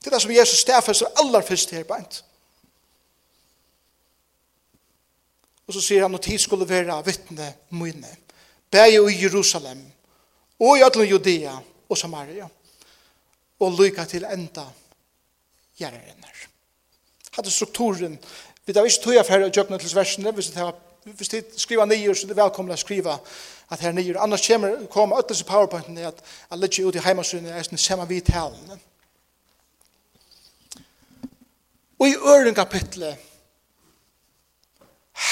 Det 0.00 0.06
er 0.06 0.16
det 0.16 0.22
som 0.22 0.32
Jesus 0.32 0.58
stedfester 0.64 1.06
aller 1.20 1.44
først 1.44 1.70
her 1.70 1.84
beint. 1.84 2.24
Og 5.66 5.74
så 5.76 5.82
sier 5.84 6.02
han 6.02 6.14
at 6.16 6.24
tid 6.24 6.38
skulle 6.38 6.68
være 6.68 6.96
vittne 7.06 7.52
mine. 7.70 8.08
Bæg 8.70 8.96
i 8.96 9.22
Jerusalem, 9.22 9.82
og 10.58 10.78
i 10.78 10.82
alle 10.82 11.04
Judea 11.04 11.52
og 11.88 11.98
Samaria, 11.98 12.48
og 13.60 13.72
lykka 13.78 14.04
til 14.04 14.24
enda 14.24 14.64
gjerrenner. 15.78 16.46
Hadde 17.32 17.50
strukturen, 17.50 18.18
vi 18.66 18.72
tar 18.72 18.84
ikke 18.84 19.02
tog 19.02 19.12
tøya 19.12 19.22
færre 19.22 19.46
og 19.46 19.80
til 19.80 19.96
versene, 19.96 20.32
hvis 20.32 20.50
det 20.50 20.62
var 20.62 20.74
hvis 21.04 21.28
de 21.28 21.42
skriver 21.56 21.84
nye, 21.84 22.14
så 22.14 22.26
er 22.26 22.34
velkommen 22.34 22.42
velkomne 22.42 22.76
å 22.76 22.80
skrive 22.80 23.14
at 23.70 23.80
her 23.80 23.92
nye. 23.92 24.18
Annars 24.20 24.46
kommer, 24.46 24.86
kommer 24.92 25.22
ødelsen 25.22 25.46
powerpointen 25.48 25.98
at 25.98 26.20
jeg 26.50 26.58
ligger 26.58 26.86
ut 26.86 26.94
i 26.94 27.04
heimasynet, 27.04 27.50
jeg 27.50 27.72
er 27.72 27.76
sammen 27.76 28.08
vidt 28.08 28.28
helene. 28.28 28.78
Og 32.00 32.08
i 32.08 32.16
øren 32.16 32.54
kapitlet 32.54 33.16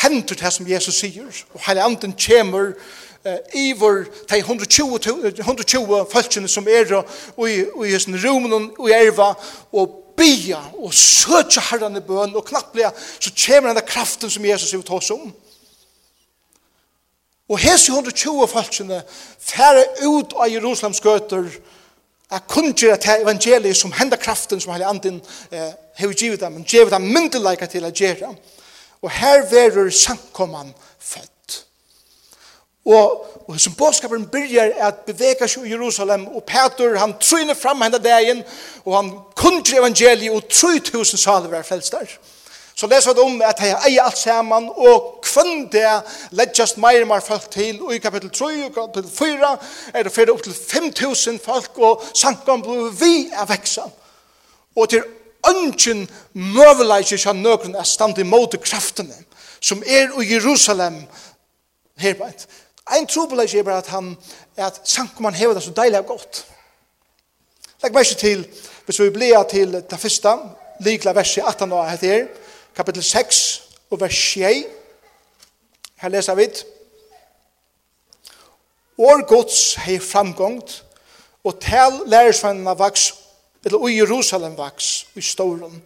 henter 0.03 0.37
det 0.37 0.53
som 0.53 0.69
Jesus 0.69 1.01
sier, 1.01 1.45
og 1.55 1.63
hele 1.67 1.83
anden 1.83 2.15
kommer 2.27 2.73
i 3.55 3.73
vår 3.73 4.05
de 4.31 4.39
120, 4.39 4.99
120 5.39 6.07
folkene 6.13 6.49
som 6.49 6.69
er 6.69 6.93
og 7.37 7.51
i, 7.51 7.65
i 7.65 7.93
hesten 7.93 8.19
romen 8.25 8.71
og 8.79 8.89
i 8.89 8.93
erva, 8.93 9.33
og 9.73 10.05
bia 10.17 10.61
og 10.79 10.95
søtja 10.95 11.63
herran 11.71 11.97
i 11.97 12.05
bøn 12.05 12.37
og 12.37 12.45
knapplega, 12.45 12.91
så 13.21 13.33
kommer 13.47 13.73
den 13.75 13.87
kraften 13.87 14.31
som 14.31 14.45
Jesus 14.45 14.73
vil 14.73 14.83
ta 14.83 14.99
oss 14.99 15.11
om. 15.11 15.33
Og 17.49 17.59
hese 17.59 17.93
120 17.93 18.49
folkene 18.49 19.03
færre 19.41 19.85
ut 20.05 20.35
av 20.37 20.51
Jerusalems 20.53 21.01
gøter 21.01 21.47
og 21.49 21.69
kunne 22.49 22.73
gjøre 22.73 22.97
til 22.97 23.23
evangeliet 23.23 23.77
som 23.77 23.93
hender 23.93 24.17
kraften 24.17 24.61
som 24.61 24.73
hele 24.73 24.87
anden 24.87 25.23
eh, 25.51 25.73
har 25.97 26.13
givet 26.13 26.41
dem, 26.41 26.53
men 26.53 26.65
givet 26.65 26.93
dem 26.93 27.03
myndelæka 27.03 27.67
til 27.67 27.85
å 27.89 27.93
gjøre. 27.95 28.35
Og 29.03 29.11
her 29.11 29.47
verer 29.51 29.91
sankommene 29.91 30.75
født. 30.99 31.65
Og, 32.89 33.25
og 33.49 33.61
som 33.61 33.75
bådskapen 33.79 34.27
begynner 34.33 34.73
at 34.89 35.05
bevega 35.07 35.49
seg 35.49 35.67
i 35.67 35.73
Jerusalem, 35.73 36.27
og 36.27 36.45
Peter, 36.49 36.97
han 36.99 37.15
tryner 37.21 37.55
fram 37.55 37.83
henne 37.85 38.01
dagen, 38.01 38.43
og 38.85 38.97
han 38.97 39.11
kunngjera 39.37 39.83
evangeliet, 39.85 40.33
og 40.33 40.49
3000 40.49 41.21
saler 41.21 41.53
var 41.53 41.67
frelst 41.69 41.93
der. 41.93 42.13
Så 42.79 42.87
leser 42.87 43.15
vi 43.15 43.21
om 43.27 43.41
at 43.43 43.59
jeg 43.59 43.75
eier 43.89 44.05
alt 44.07 44.19
sammen, 44.21 44.69
og 44.71 45.19
kvann 45.27 45.65
det 45.73 45.83
ledgjast 46.39 46.77
mer 46.79 47.01
og 47.03 47.09
mer 47.11 47.25
folk 47.27 47.49
til, 47.51 47.81
og 47.83 47.91
i 47.95 47.99
kapittel 47.99 48.31
3 48.31 48.51
og 48.69 48.77
kapittel 48.77 49.11
4 49.11 49.51
er 49.99 50.07
det 50.07 50.13
fyrir 50.15 50.31
opp 50.31 50.45
til 50.47 50.55
5.000 50.55 51.41
folk, 51.43 51.81
og 51.83 52.07
sankan 52.15 52.63
blir 52.63 52.93
vi 53.01 53.33
er 53.35 53.51
veksa. 53.51 53.89
Og 54.79 54.87
til 54.95 55.03
ønsken 55.51 56.07
møveleikje 56.39 57.19
kja 57.19 57.35
nøkron 57.35 57.75
er 57.75 57.91
stand 57.97 58.23
imot 58.23 58.55
kraftene, 58.63 59.25
som 59.59 59.83
er 59.83 60.15
i 60.15 60.31
Jerusalem 60.37 61.03
herbeint. 61.99 62.47
Ein 62.95 63.11
trobeleikje 63.11 63.59
er 63.59 63.67
bare 63.67 63.83
at 63.83 63.91
han, 63.91 64.15
at 64.57 64.85
sankan 64.85 65.27
man 65.27 65.35
hever 65.35 65.59
det 65.59 65.67
så 65.67 65.75
deilig 65.75 65.99
og 66.05 66.13
godt. 66.15 66.45
Legg 67.83 67.95
meg 67.95 68.07
ikke 68.07 68.23
til, 68.23 68.47
hvis 68.87 69.03
vi 69.03 69.11
blir 69.11 69.43
til 69.51 69.81
det 69.83 69.99
første, 69.99 70.39
likla 70.87 71.19
verset 71.19 71.43
18 71.43 71.73
og 71.73 71.91
etter, 71.91 72.29
kapittel 72.79 73.03
6 73.03 73.63
og 73.91 74.01
vers 74.01 74.15
6. 74.15 74.67
Her 75.99 76.09
leser 76.09 76.35
vi 76.39 76.47
År 78.99 79.25
gods 79.27 79.75
hei 79.83 79.99
framgångt, 80.03 80.85
og 81.45 81.61
tal 81.63 82.01
lærersvennene 82.07 82.75
vaks, 82.79 83.15
eller 83.65 83.89
i 83.89 83.97
Jerusalem 83.99 84.57
vaks, 84.59 85.07
i 85.15 85.23
Storen. 85.23 85.83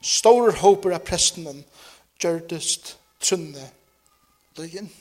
Storer 0.00 0.56
håper 0.60 0.96
av 0.96 1.04
prestenen, 1.04 1.64
gjørdest 2.20 2.96
tunne 3.20 3.68
løyen. 4.56 4.92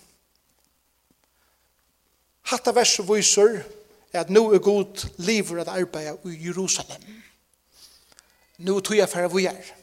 Hatta 2.51 2.71
verset 2.75 3.07
viser 3.07 3.63
at 4.15 4.31
nå 4.31 4.49
er 4.53 4.63
god 4.63 5.07
liver 5.23 5.63
at 5.63 5.71
arbeide 5.71 6.17
i 6.27 6.39
Jerusalem. 6.47 7.07
Nå 8.57 8.79
tog 8.79 8.99
jeg 8.99 9.11
for 9.11 9.27
å 9.27 9.47
gjøre. 9.47 9.82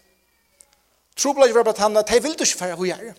Trobladje 1.20 1.54
var 1.54 1.66
blant 1.66 1.82
henne, 1.82 2.02
de 2.08 2.22
ville 2.22 2.36
ikke 2.38 2.58
fære 2.58 2.76
hvor 2.78 2.88
jeg 2.88 3.14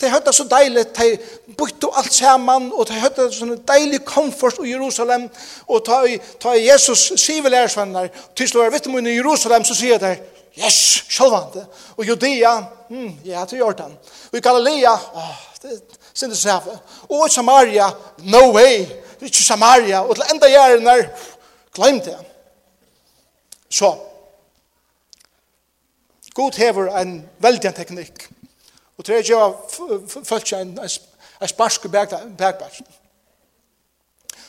De 0.00 0.10
hørte 0.10 0.32
så 0.32 0.44
deilig, 0.50 0.84
de 0.96 1.18
bytte 1.58 1.88
alt 1.96 2.12
saman, 2.12 2.72
og 2.72 2.88
de 2.88 2.98
hørte 2.98 3.28
sånn 3.32 3.54
deilig 3.68 4.00
komfort 4.04 4.58
i 4.64 4.72
Jerusalem, 4.72 5.28
og 5.70 5.84
ta, 5.86 6.00
ta 6.42 6.54
Jesus 6.58 7.12
sier 7.14 7.46
lærersvenner, 7.46 8.08
æresvenner, 8.08 8.32
til 8.36 8.50
slår 8.50 8.72
vittemunne 8.74 9.12
i 9.12 9.16
Jerusalem, 9.20 9.64
så 9.64 9.76
sier 9.78 10.02
de, 10.02 10.10
yes, 10.58 10.80
sjølvande, 11.08 11.62
og 11.96 12.08
Judea, 12.08 12.56
mm, 12.90 13.12
ja, 13.24 13.44
til 13.46 13.62
Jordan, 13.62 13.94
og 14.32 14.38
i 14.38 14.42
Galilea, 14.42 14.96
åh, 15.14 15.36
det 15.62 15.78
synes 16.14 16.42
det 16.42 16.78
og 17.08 17.26
i 17.26 17.30
Samaria, 17.30 17.86
no 18.18 18.50
way, 18.50 18.82
ikke 19.22 19.46
Samaria, 19.46 20.02
og 20.02 20.18
til 20.18 20.34
enda 20.34 20.50
gjerne, 20.50 20.96
glem 21.74 22.00
det. 22.00 22.18
Så, 23.70 23.94
God 26.34 26.58
hever 26.58 26.90
en 26.98 27.18
veldig 27.38 27.74
teknikk. 27.76 28.26
Og 28.98 29.06
til 29.06 29.18
å 29.18 29.24
gjøre 29.26 30.24
folk 30.26 30.52
en, 30.54 30.76
en 30.78 31.50
sparsk 31.50 31.88
bergberg. 31.90 32.82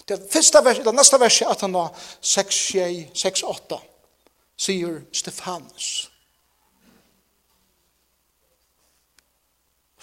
Det 0.06 0.20
første 0.30 0.62
vers, 0.66 0.82
det 0.86 0.94
neste 0.94 1.20
vers 1.22 1.38
er 1.42 1.54
at 1.54 1.64
han 1.66 1.78
har 1.78 2.10
6-8, 2.22 3.80
sier 4.58 5.00
Stefanus. 5.14 5.88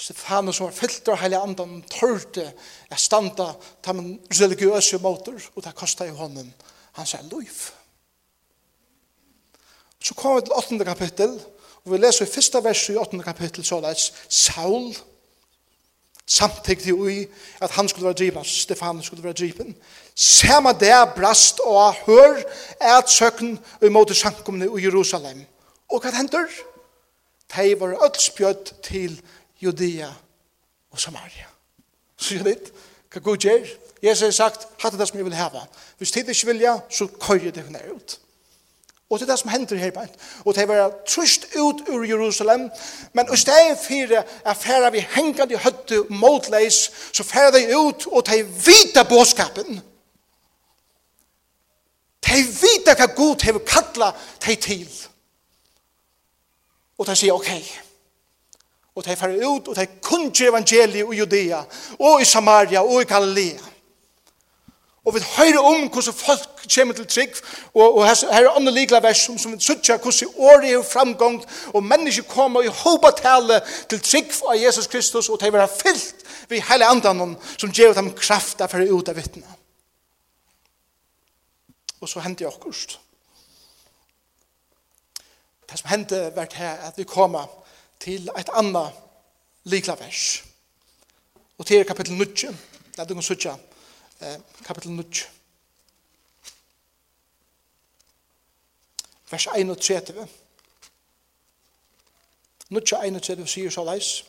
Stefanus 0.02 0.58
som 0.58 0.66
var 0.66 0.74
fyllt 0.74 1.10
av 1.12 1.20
hele 1.22 1.38
andan, 1.38 1.76
tørte 1.86 2.48
å 2.90 2.98
standa 2.98 3.52
til 3.84 4.00
en 4.02 4.10
religiøse 4.40 4.98
måter, 5.02 5.38
og 5.54 5.62
det 5.62 5.76
kostet 5.78 6.10
i 6.10 6.16
hånden 6.18 6.50
hans 6.98 7.14
liv. 7.30 7.60
Så 10.02 10.18
kommer 10.18 10.40
vi 10.40 10.48
til 10.48 10.58
8. 10.58 10.84
kapittel, 10.84 11.36
Og 11.84 11.92
vi 11.92 11.98
leser 11.98 12.26
i 12.26 12.30
første 12.30 12.64
vers 12.64 12.88
i 12.88 12.96
8. 12.96 13.18
kapittel, 13.24 13.64
så 13.64 13.80
leis 13.80 14.12
Saul, 14.28 14.94
samtidig 16.26 16.94
i 17.10 17.26
at 17.60 17.70
han 17.70 17.88
skulle 17.88 18.04
være 18.04 18.20
driven, 18.20 18.44
Stefan 18.44 19.02
skulle 19.02 19.24
være 19.24 19.32
driven. 19.32 19.76
Sama 20.14 20.72
det 20.72 21.14
brast 21.16 21.60
og 21.60 21.94
hør 22.06 22.42
at 22.80 23.10
søkken 23.10 23.58
imot 23.82 24.16
sankumne 24.16 24.68
i 24.78 24.84
Jerusalem. 24.84 25.44
Og 25.90 26.00
hva 26.00 26.12
hender? 26.16 26.46
De 27.56 27.80
var 27.80 27.96
ødelspjøtt 28.04 28.74
til 28.82 29.20
Judea 29.60 30.08
og 30.90 31.00
Samaria. 31.00 31.48
Så 32.16 32.34
gjør 32.34 32.44
det, 32.44 32.72
hva 33.12 33.20
god 33.20 33.36
gjør? 33.36 33.66
Jesus 34.02 34.22
har 34.22 34.30
sagt, 34.30 34.68
hatt 34.82 34.98
det 34.98 35.08
som 35.08 35.18
jeg 35.18 35.24
vil 35.24 35.34
hava. 35.34 35.66
Hvis 35.98 36.10
tid 36.10 36.28
ikke 36.28 36.46
vilja, 36.46 36.78
så 36.90 37.06
køyer 37.20 37.50
det 37.50 37.62
hun 37.62 37.76
ut. 37.94 38.18
Og 39.12 39.20
det 39.20 39.28
er 39.28 39.32
det 39.32 39.38
som 39.38 39.50
hender 39.50 39.76
her 39.76 39.90
på. 39.90 40.00
Og 40.44 40.54
det 40.54 40.68
var 40.68 40.92
trøst 41.08 41.44
ut 41.56 41.88
ur 41.88 42.04
Jerusalem, 42.04 42.70
men 43.12 43.28
i 43.32 43.36
stedet 43.36 43.78
for 43.78 44.24
at 44.50 44.56
færa 44.56 44.90
vi 44.90 45.06
hengande 45.10 45.54
i 45.54 45.56
høtte 45.56 46.04
motleis, 46.08 46.90
så 47.12 47.24
færa 47.24 47.50
de 47.50 47.78
ut 47.78 48.06
og 48.06 48.26
de 48.26 48.46
vita 48.46 49.02
bådskapen. 49.02 49.80
De 52.26 52.40
vita 52.62 52.94
hva 52.96 53.10
Gud 53.16 53.44
har 53.44 53.58
kalla 53.58 54.12
de 54.46 54.54
til. 54.54 54.88
Og 56.98 57.06
de 57.06 57.16
sier, 57.16 57.34
ok, 57.36 57.50
og 58.94 59.04
de 59.04 59.16
færa 59.16 59.44
ut 59.44 59.68
og 59.68 59.76
de 59.76 59.86
kunnkje 60.00 60.48
evangeliet 60.48 61.12
i 61.12 61.18
Judea, 61.20 61.60
og 61.98 62.22
i 62.22 62.24
Samaria, 62.24 62.80
og 62.80 63.02
i 63.02 63.04
Galilea. 63.04 63.71
Og 65.04 65.14
vi 65.14 65.20
høyre 65.36 65.60
om 65.66 65.88
hvordan 65.90 66.14
folk 66.14 66.60
kommer 66.74 66.94
til 66.94 67.06
trygg, 67.06 67.34
og, 67.74 67.96
og 67.96 68.04
her 68.06 68.28
er 68.30 68.50
andre 68.50 68.72
likla 68.72 69.00
vers 69.02 69.24
som, 69.26 69.38
som 69.38 69.52
vi 69.52 69.60
sutja 69.60 69.96
hvordan 69.98 70.34
året 70.38 70.68
er 70.70 70.84
framgångt, 70.86 71.46
og 71.74 71.84
mennesker 71.84 72.28
kommer 72.28 72.62
i 72.62 72.70
håpa 72.70 73.10
tale 73.18 73.58
til 73.90 74.00
trygg 74.00 74.30
av 74.46 74.60
Jesus 74.60 74.86
Kristus, 74.86 75.28
og 75.28 75.40
de 75.40 75.50
vil 75.50 75.60
ha 75.60 75.66
fyllt 75.66 76.22
vi 76.48 76.60
hele 76.68 76.86
andan 76.86 77.36
som 77.56 77.72
gjør 77.72 77.96
dem 77.98 78.12
kraft 78.14 78.62
for 78.62 78.82
å 78.82 78.98
ut 78.98 79.08
av 79.08 79.18
vittne. 79.18 79.58
Og 82.02 82.10
så 82.10 82.22
hendte 82.22 82.44
jeg 82.44 82.52
akkurat. 82.52 82.98
Det 85.70 85.78
som 85.80 85.90
hendte 85.90 86.22
vært 86.36 86.56
her, 86.58 86.78
at 86.88 86.98
vi 86.98 87.08
kommer 87.08 87.48
til 88.02 88.28
et 88.36 88.50
annet 88.58 88.98
likla 89.70 89.94
vers. 89.98 90.42
Og 91.58 91.66
til 91.66 91.86
kapittel 91.86 92.18
9, 92.18 92.26
det 92.34 92.98
er 92.98 93.06
det 93.06 93.16
som 93.16 93.22
sutja, 93.24 93.54
eh, 94.22 94.38
kapitel 94.64 94.90
9. 94.90 95.28
Vers 99.30 99.46
31. 99.46 100.28
Nutja 102.68 103.02
31 103.02 103.46
sier 103.48 103.70
så 103.70 103.84
leis. 103.84 104.24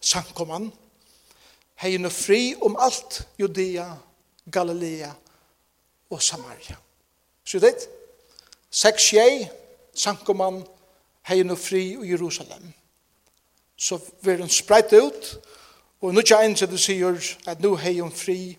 Sankoman. 0.00 0.72
Hei 1.78 1.96
nu 1.98 2.10
fri 2.10 2.54
om 2.60 2.76
alt 2.78 3.20
Judea, 3.38 3.92
Galilea 4.52 5.12
og 6.10 6.22
Samaria. 6.22 6.76
Så 7.44 7.58
det? 7.58 7.88
Seks 8.70 9.12
jeg, 9.12 9.50
Sankoman, 9.94 10.66
hei 11.22 11.42
nu 11.42 11.56
fri 11.56 11.82
i 11.94 12.10
Jerusalem. 12.10 12.72
Så 13.76 14.00
vil 14.22 14.38
den 14.38 14.48
spreit 14.48 14.92
ut, 14.92 15.38
Og 16.00 16.14
nu 16.14 16.22
tjejen 16.22 16.54
til 16.54 16.70
det 16.70 16.78
sier 16.80 17.16
at 17.50 17.60
nu 17.60 17.74
hei 17.76 17.98
hun 17.98 18.12
fri 18.14 18.54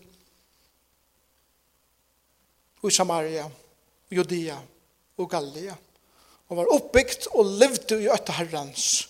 i 2.84 2.90
Samaria, 2.92 3.46
Judea 4.10 4.58
og 5.16 5.30
Gallia. 5.30 5.76
Hun 6.48 6.58
var 6.58 6.72
oppbyggt 6.74 7.30
og 7.32 7.48
levde 7.60 8.00
i 8.02 8.10
øtta 8.12 8.34
herrens 8.36 9.08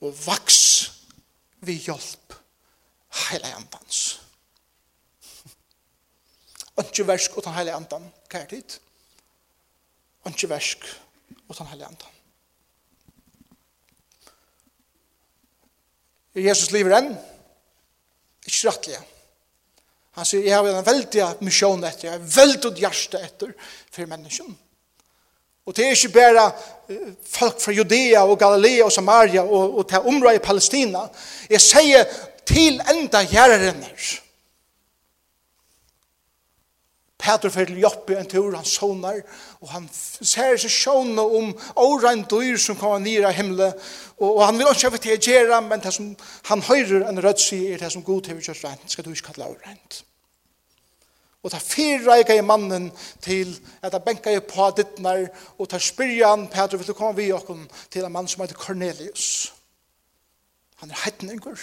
og 0.00 0.14
vaks 0.26 0.58
vi 1.66 1.78
hjelp 1.86 2.34
heila 3.26 3.54
andans. 3.56 4.02
Ønske 6.76 7.06
versk 7.08 7.38
utan 7.38 7.54
heila 7.56 7.76
andan, 7.78 8.04
hva 8.28 8.42
er 8.42 8.50
dit? 8.50 8.76
Ønske 10.28 10.50
versk 10.50 10.84
utan 11.48 11.70
heila 11.70 11.88
andan. 11.88 12.12
Jesus 16.36 16.68
lever 16.74 16.92
enn, 16.98 17.14
Ikke 18.46 18.68
rettelig. 18.68 19.00
Han 20.16 20.24
sier, 20.24 20.46
jeg 20.46 20.56
har 20.56 20.68
en 20.70 20.86
veldig 20.86 21.24
misjon 21.44 21.82
etter, 21.84 22.08
jeg 22.08 22.14
har 22.14 22.30
veldig 22.36 22.72
hjerte 22.80 23.20
etter 23.20 23.52
for 23.92 24.08
mennesken. 24.08 24.54
Og 25.66 25.74
det 25.74 25.84
er 25.84 25.96
ikke 25.96 26.14
bare 26.14 26.44
folk 27.26 27.58
fra 27.60 27.74
Judea 27.74 28.22
og 28.22 28.38
Galilea 28.38 28.86
og 28.86 28.92
Samaria 28.94 29.42
og, 29.42 29.80
og 29.80 29.88
til 29.90 30.06
området 30.12 30.38
i 30.38 30.44
Palestina. 30.44 31.02
Jeg 31.50 31.60
sier 31.60 32.06
til 32.46 32.78
enda 32.92 33.24
gjerrenner. 33.26 34.06
Peter 37.26 37.50
fer 37.50 37.66
til 37.66 37.80
Joppe 37.82 38.14
en 38.14 38.28
tur, 38.30 38.54
han 38.54 38.64
sonar, 38.64 39.18
og 39.58 39.70
han 39.72 39.88
ser 39.90 40.58
seg 40.62 40.70
sjåne 40.70 41.22
om 41.24 41.52
åren 41.82 42.22
dyr 42.30 42.58
som 42.62 42.78
kommer 42.78 43.02
ned 43.02 43.26
av 43.26 43.34
himmelen, 43.34 43.74
og, 44.20 44.28
og 44.28 44.42
han 44.44 44.60
vil 44.60 44.70
ikke 44.70 45.00
til 45.02 45.16
å 45.16 45.22
gjøre, 45.32 45.62
men 45.66 45.82
det 45.82 45.94
som 45.96 46.12
han 46.50 46.62
høyrer 46.68 47.08
en 47.08 47.22
rødt 47.24 47.42
sier, 47.42 47.74
er 47.74 47.82
det 47.82 47.90
som 47.96 48.04
god 48.06 48.28
til 48.28 48.38
å 48.38 48.44
gjøre 48.44 48.62
rent, 48.68 48.92
skal 48.92 49.06
du 49.06 49.10
ikke 49.10 49.32
kalle 49.32 49.50
det 49.56 49.66
rent. 49.66 50.04
Og 51.42 51.52
ta 51.52 51.60
fyra 51.62 52.16
i 52.18 52.40
mannen 52.42 52.88
til 53.22 53.52
at 53.82 53.94
han 53.94 54.02
benka 54.06 54.32
i 54.34 54.40
på 54.42 54.70
dittnar, 54.78 55.26
og 55.58 55.68
ta 55.70 55.78
spyrja 55.82 56.30
han, 56.32 56.46
Peter, 56.50 56.78
vil 56.78 56.86
du 56.86 56.94
komme 56.94 57.18
vi 57.18 57.32
okken 57.34 57.66
til 57.90 58.06
en 58.06 58.14
mann 58.14 58.30
som 58.30 58.42
heter 58.42 58.58
Cornelius. 58.58 59.52
Han 60.82 60.90
er 60.90 61.02
heitninger, 61.04 61.58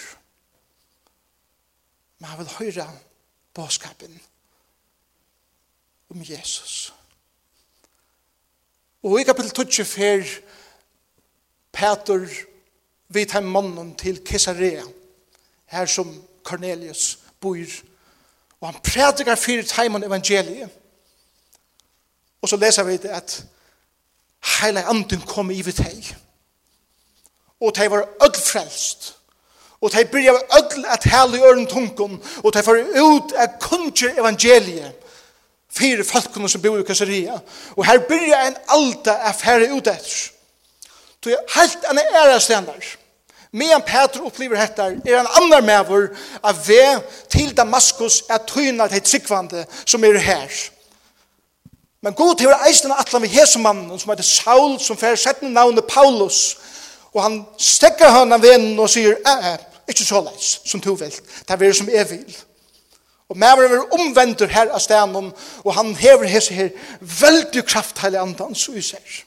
men 2.18 2.30
han 2.30 2.40
vil 2.40 2.54
høyra 2.58 2.88
båskapen, 3.54 4.16
om 6.14 6.22
Jesus. 6.22 6.94
Og 9.02 9.20
i 9.20 9.22
kapitel 9.22 9.50
12 9.50 9.84
fer 9.84 10.22
Peter 11.72 12.28
vid 13.08 13.32
hem 13.32 13.42
mannen 13.42 13.94
til 13.96 14.22
Caesarea, 14.26 14.82
her 15.66 15.86
som 15.86 16.22
Cornelius 16.44 17.18
bor, 17.40 17.56
og 18.60 18.72
han 18.72 18.80
prædikar 18.80 19.34
fyrir 19.34 19.62
teimen 19.62 20.04
evangeliet. 20.04 20.70
Og 22.42 22.48
så 22.48 22.56
leser 22.56 22.82
vi 22.82 22.96
det 22.96 23.08
at 23.08 23.44
heile 24.60 24.84
anden 24.84 25.20
kom 25.20 25.50
i 25.50 25.62
vid 25.62 25.72
teg. 25.72 26.16
Og 27.60 27.74
teg 27.74 27.90
var 27.90 28.08
öll 28.22 28.40
frelst. 28.40 29.16
Og 29.80 29.92
teg 29.92 30.10
byrja 30.10 30.32
öll 30.32 30.84
at 30.86 31.04
helle 31.04 31.38
i 31.38 31.40
øren 31.40 31.66
tungen. 31.66 32.22
Og 32.44 32.52
teg 32.52 32.66
var 32.66 32.80
ut 33.02 33.32
av 33.32 33.58
kunnskjer 33.60 34.20
evangeliet 34.20 35.03
fire 35.74 36.04
folkene 36.04 36.48
som 36.48 36.62
bor 36.62 36.78
i 36.78 36.86
Kasseria. 36.86 37.38
Og 37.76 37.86
her 37.86 38.02
byrja 38.08 38.46
en 38.48 38.60
alta 38.76 39.16
affære 39.30 39.72
ut 39.72 39.86
etter. 39.86 40.30
Så 41.24 41.32
jeg 41.32 41.56
helt 41.56 41.88
enn 41.88 41.98
er 42.02 42.20
ære 42.20 42.40
stendar. 42.40 42.92
Medan 43.54 43.82
Peter 43.86 44.24
opplever 44.26 44.58
dette, 44.58 44.82
er 44.82 45.20
en 45.20 45.30
annan 45.38 45.64
medvur 45.64 46.08
av 46.42 46.58
ved 46.66 47.04
til 47.30 47.52
Damaskus 47.56 48.24
er 48.28 48.42
tøyna 48.50 48.88
til 48.90 49.02
tryggvande 49.06 49.62
som 49.86 50.04
er 50.04 50.18
her. 50.18 50.56
Men 52.02 52.16
god 52.18 52.34
til 52.36 52.50
å 52.50 52.56
eisen 52.66 52.92
atlan 52.92 53.22
vi 53.22 53.30
hesumannen 53.32 53.98
som 53.98 54.10
heter 54.10 54.26
Saul, 54.26 54.74
som 54.82 54.98
fer 54.98 55.16
settende 55.16 55.54
navnet 55.54 55.86
Paulus, 55.88 56.58
og 57.14 57.22
han 57.22 57.38
stekker 57.56 58.10
han 58.10 58.34
av 58.34 58.42
vennen 58.42 58.80
og 58.80 58.90
sier, 58.90 59.16
«Æ, 59.22 59.54
æ, 59.54 59.54
ikke 59.88 60.04
så 60.04 60.20
leis, 60.26 60.58
som 60.66 60.82
du 60.82 60.90
vil, 60.98 61.14
det 61.14 61.54
er 61.54 61.62
vi 61.62 61.72
som 61.72 61.88
er 61.88 62.10
vil.» 62.10 62.36
Og 63.28 63.36
mæveren 63.38 63.72
er 63.72 63.92
omvendur 63.92 64.46
her 64.46 64.72
av 64.72 64.80
stenen, 64.84 65.32
og 65.64 65.74
han 65.74 65.94
hever 65.96 66.28
hese 66.28 66.54
her 66.54 66.68
veldig 67.00 67.64
kraft 67.66 67.98
heilig 67.98 68.20
andan, 68.20 68.54
så 68.54 68.72
vi 68.72 68.82
ser. 68.82 69.24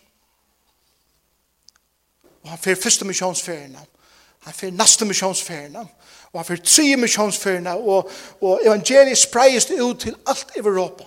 Og 2.43 2.49
han 2.49 2.61
fyrir 2.61 2.81
første 2.81 3.05
misjonsferien, 3.05 3.77
han 4.45 4.53
fyrir 4.53 4.77
neste 4.77 5.05
misjonsferien, 5.05 5.75
og 6.31 6.39
han 6.39 6.45
fyrir 6.45 6.63
tre 6.63 6.95
misjonsferien, 6.95 7.67
og, 7.67 8.11
og 8.41 8.61
evangeliet 8.65 9.17
spreies 9.17 9.71
ut 9.71 9.99
til 9.99 10.15
alt 10.27 10.53
Europa. 10.55 11.03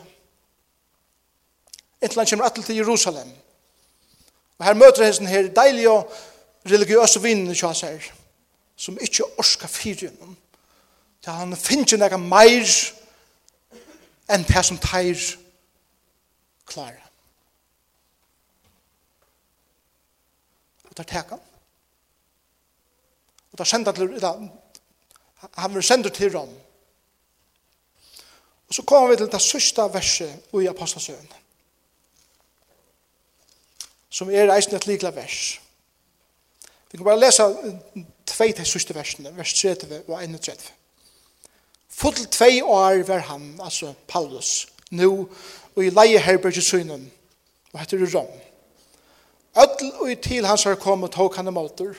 Et 2.02 2.14
han 2.14 2.26
kommer 2.26 2.44
atle 2.44 2.64
til 2.64 2.76
Jerusalem. 2.76 3.30
Og 4.58 4.66
her 4.66 4.74
møter 4.74 5.04
hesten 5.04 5.26
her 5.26 5.48
deilige 5.48 5.90
og 5.90 6.12
religiøse 6.66 7.22
vinnene, 7.22 7.54
som 8.76 8.98
ikke 9.00 9.38
orska 9.38 9.66
fyrir 9.66 9.96
gjennom 9.96 10.36
til 11.20 11.36
han 11.36 11.56
finner 11.56 12.00
noe 12.00 12.18
mer 12.22 12.72
enn 14.30 14.46
det 14.48 14.64
som 14.64 14.78
teir 14.80 15.20
klare. 16.70 17.02
Og 20.88 20.96
det 20.96 21.04
er 21.04 21.12
teka. 21.12 21.38
Og 23.50 23.58
det 23.58 23.64
er 23.64 23.70
sendt 23.70 23.94
til, 23.94 24.50
han 25.54 25.74
vil 25.74 25.82
sende 25.82 26.10
til 26.10 26.36
Rom. 26.36 26.52
Og 28.68 28.74
så 28.74 28.82
kommer 28.82 29.10
vi 29.10 29.16
til 29.16 29.30
det 29.32 29.42
sørste 29.42 29.82
verset 29.92 30.42
i 30.62 30.66
Apostelsøen. 30.70 31.32
Som 34.10 34.30
er 34.30 34.50
reisende 34.50 34.76
et 34.76 34.86
likla 34.86 35.10
vers. 35.14 35.60
Vi 36.90 36.98
kan 36.98 37.04
bare 37.04 37.20
lese 37.20 37.42
tveit 38.26 38.56
til 38.56 38.66
sørste 38.66 38.94
versene, 38.94 39.36
vers 39.36 39.54
30 39.54 40.02
og 40.08 40.24
31. 40.24 40.79
Fullt 41.90 42.30
tvei 42.32 42.62
år 42.62 43.02
var 43.06 43.18
han, 43.18 43.60
altså 43.62 43.94
Paulus, 44.08 44.68
nu 44.90 45.28
og 45.76 45.84
i 45.84 45.90
leie 45.90 46.18
herberg 46.18 46.56
i 46.56 46.62
synen, 46.64 47.10
og 47.72 47.80
heter 47.80 47.98
det 47.98 48.14
Rom. 48.14 48.30
Ödl 49.58 49.90
og 50.00 50.10
i 50.10 50.14
til 50.14 50.46
hans 50.46 50.64
har 50.64 50.74
kommet 50.74 51.12
tog 51.12 51.34
han 51.34 51.48
emalter, 51.48 51.94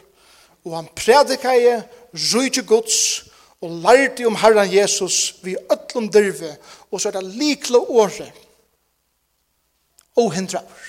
og 0.66 0.76
han 0.76 0.88
predikaje, 0.96 1.84
rujtje 2.14 2.64
gods, 2.64 3.28
og 3.62 3.70
lærte 3.70 4.26
om 4.26 4.36
Herren 4.36 4.74
Jesus 4.74 5.36
vi 5.44 5.56
ödlom 5.72 6.10
dyrve, 6.12 6.56
og 6.92 7.02
så 7.02 7.10
er 7.10 7.20
det 7.20 7.36
likle 7.36 7.78
året, 7.78 8.34
og 10.16 10.34
hindra 10.34 10.60
år. 10.60 10.82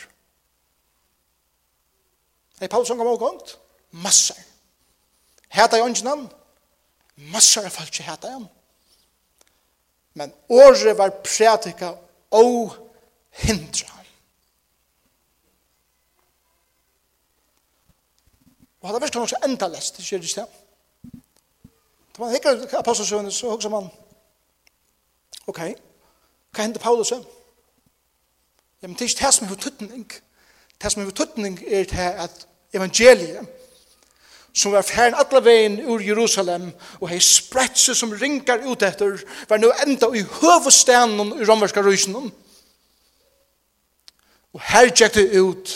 Er 2.60 2.68
Paulus 2.68 2.88
som 2.88 2.98
kom 2.98 3.06
avgångt? 3.06 3.58
Massar. 3.90 4.38
Heta 5.48 5.76
i 5.76 5.80
åndsnan? 5.80 6.28
Massar 7.16 7.66
er 7.66 7.74
folk 7.74 7.88
ikke 7.88 8.10
heta 8.10 8.30
i. 8.38 8.44
Men 10.14 10.32
året 10.48 10.98
var 10.98 11.08
prædika 11.08 11.94
og 12.30 12.76
hindra. 13.30 13.92
Og 18.80 18.88
hadde 18.88 19.00
vært 19.04 19.14
kanskje 19.14 19.38
enda 19.46 19.68
lest, 19.70 19.96
det 19.96 20.04
skjer 20.04 20.18
det 20.18 20.28
ikke. 20.28 20.46
Da 22.12 22.22
man 22.22 22.32
hikker 22.34 22.78
apostelsøvende, 22.78 23.32
så 23.32 23.50
hokser 23.50 23.70
man, 23.70 23.86
ok, 25.46 25.60
hva 26.52 26.64
hender 26.64 26.82
Paulus? 26.82 27.12
Ja, 27.12 27.20
men 28.88 28.96
det 28.98 29.04
er 29.06 29.08
ikke 29.08 29.26
det 29.26 29.34
som 29.34 29.46
er 29.46 29.52
ututning. 29.52 30.12
Det 30.82 30.92
som 30.92 31.02
er 31.02 31.06
ututning 31.06 31.60
er 31.66 31.84
det 31.84 32.08
at 32.26 32.48
evangeliet, 32.74 33.46
som 34.54 34.72
var 34.72 34.84
færen 34.84 35.16
alla 35.16 35.40
veien 35.40 35.78
ur 35.88 36.02
Jerusalem, 36.04 36.72
og 37.00 37.08
hei 37.08 37.20
spredse 37.24 37.94
som 37.96 38.12
ringar 38.12 38.64
ut 38.66 38.82
etter, 38.82 39.20
var 39.48 39.60
nu 39.60 39.70
enda 39.86 40.10
i 40.12 40.24
høvestenen 40.40 41.38
i 41.40 41.46
romerska 41.48 41.82
rysen. 41.84 42.16
Og 44.52 44.60
her 44.68 44.90
gikk 44.90 45.14
det 45.14 45.40
ut 45.40 45.72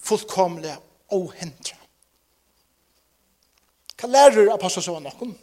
fullkomlig 0.00 0.72
og 1.12 1.34
hendra. 1.36 1.76
Hva 3.98 4.08
lærer 4.08 4.52
apostelsøven 4.54 5.08
noen? 5.08 5.36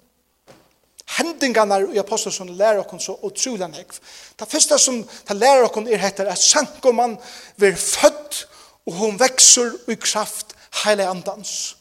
Hendingarna 1.17 1.81
i 1.93 1.99
apostelsøven 2.01 2.55
lærer 2.57 2.81
noen 2.81 3.03
så 3.03 3.17
utrolig 3.27 3.67
nekv. 3.69 3.99
Det 4.39 4.49
første 4.49 4.79
som 4.81 5.01
det 5.03 5.37
lærer 5.37 5.67
noen 5.67 5.89
er 5.91 6.01
heter 6.01 6.31
at 6.31 6.41
sankoman 6.41 7.17
vil 7.61 7.75
født 7.77 8.45
og 8.85 8.93
hon 8.99 9.19
vekser 9.19 9.75
i 9.91 9.97
kraft 9.99 10.55
heile 10.83 11.07
andans. 11.09 11.75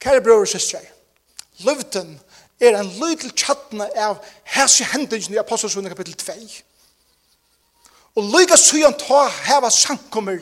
Kære 0.00 0.22
bror 0.22 0.40
og 0.40 0.48
søstre, 0.48 0.78
løvden 1.58 2.20
er 2.60 2.78
en 2.78 2.90
lydel 3.00 3.32
tjattene 3.34 3.88
av 3.98 4.20
hese 4.54 4.86
hendingen 4.92 5.34
i 5.34 5.40
Apostelsvunnen 5.42 5.90
kapittel 5.90 6.14
2. 6.14 6.34
Og 8.18 8.30
lyga 8.30 8.56
søyan 8.56 8.94
ta 8.98 9.26
heva 9.46 9.70
sankommer 9.70 10.38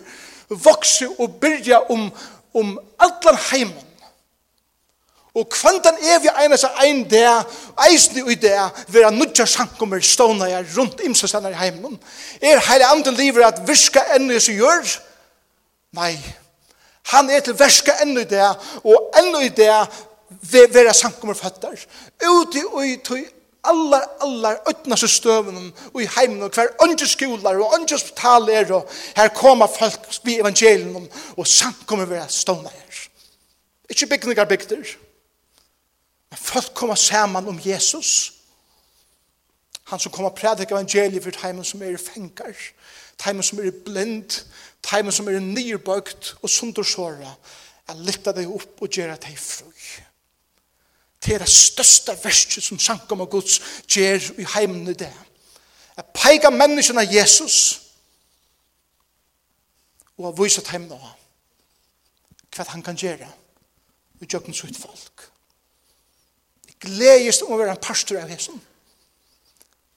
vokse 0.48 1.08
og 1.18 1.40
byrja 1.40 1.82
om, 1.92 2.10
om 2.54 2.78
allan 2.98 3.40
heimen. 3.50 3.82
Og 5.36 5.50
kvantan 5.52 5.98
er 6.00 6.20
vi 6.24 6.30
einas 6.32 6.64
av 6.64 6.78
ein 6.80 7.02
der, 7.10 7.42
eisni 7.84 8.22
ui 8.24 8.38
der, 8.40 8.70
vera 8.88 9.10
nudja 9.12 9.44
sankommer 9.44 10.00
ståna 10.00 10.48
jeg 10.48 10.70
rundt 10.76 11.02
imsastanar 11.04 11.52
i 11.52 11.60
heimen. 11.60 11.98
Er 12.40 12.62
heile 12.70 12.88
andre 12.88 13.12
livet 13.12 13.44
at 13.44 13.60
virka 13.68 14.06
enn 14.16 14.30
i 14.32 14.40
gjør? 14.40 14.94
Nei, 15.96 16.14
Han 17.12 17.30
er 17.30 17.40
til 17.40 17.58
verska 17.58 17.92
ennå 18.02 18.20
i 18.20 18.28
det, 18.30 18.42
og 18.84 19.12
ennå 19.20 19.40
i 19.46 19.52
det 19.54 19.70
vera 20.74 20.92
samkommer 20.92 21.34
føtter. 21.38 21.78
Ute 22.26 22.62
i 23.18 23.24
allar, 23.66 24.04
allar 24.20 24.60
ötnas 24.70 25.04
i 25.04 25.08
støvnen 25.10 25.72
og 25.92 26.02
i 26.02 26.08
heimen 26.16 26.42
og 26.42 26.54
hver 26.54 26.74
andre 26.82 27.08
skolar 27.08 27.58
og 27.58 27.74
andre 27.74 27.98
hospital 27.98 28.48
er 28.52 28.72
og 28.74 28.90
her 29.16 29.32
koma 29.34 29.66
folk 29.70 30.06
vi 30.24 30.38
evangelien 30.40 31.08
og 31.36 31.46
samkommer 31.46 32.06
vera 32.06 32.28
stående 32.28 32.70
her. 32.70 33.02
Ikke 33.90 34.06
bygningar 34.06 34.44
bygder. 34.44 34.96
Men 36.30 36.38
folk 36.38 36.74
kommer 36.74 36.94
saman 36.94 37.48
om 37.48 37.60
Jesus. 37.64 38.32
Han 39.86 39.98
som 39.98 40.12
kommer 40.12 40.30
prædik 40.30 40.70
evangeliet 40.70 41.22
for 41.22 41.42
heimen 41.42 41.64
som 41.64 41.82
er 41.82 41.94
i 41.94 41.96
fengar, 41.96 42.54
heimen 43.24 43.42
som 43.42 43.58
er 43.58 43.70
i 43.70 43.70
blind, 43.70 44.42
teimen 44.86 45.12
som 45.12 45.28
er 45.28 45.40
nyrbøgt 45.42 46.36
og 46.42 46.50
sundersåra, 46.50 47.32
at 47.86 48.02
lyfta 48.02 48.34
deg 48.34 48.50
opp 48.50 48.82
og 48.82 48.90
gjøre 48.90 49.18
deg 49.22 49.38
fri. 49.38 49.72
Det 51.22 51.34
er 51.34 51.42
det 51.42 51.50
største 51.50 52.14
verset 52.22 52.62
som 52.62 52.78
sankom 52.78 53.24
av 53.24 53.30
Guds 53.30 53.58
gjør 53.90 54.20
i 54.38 54.46
heimen 54.54 54.86
i 54.90 54.94
det. 54.94 55.12
At 55.96 56.12
peika 56.14 56.52
menneskene 56.52 57.02
av 57.02 57.12
Jesus 57.12 57.58
og 60.16 60.28
har 60.28 60.36
vysa 60.38 60.62
heimen 60.70 60.92
av 60.94 61.14
hva 62.56 62.68
han 62.70 62.84
kan 62.84 62.96
gjøre 62.96 63.26
i 64.22 64.28
jøkken 64.30 64.54
sitt 64.56 64.78
folk. 64.80 65.26
Jeg 66.68 66.78
gledest 66.86 67.44
om 67.44 67.56
å 67.56 67.58
være 67.60 67.74
en 67.74 67.82
pastor 67.82 68.20
av 68.20 68.30
Jesus. 68.32 68.56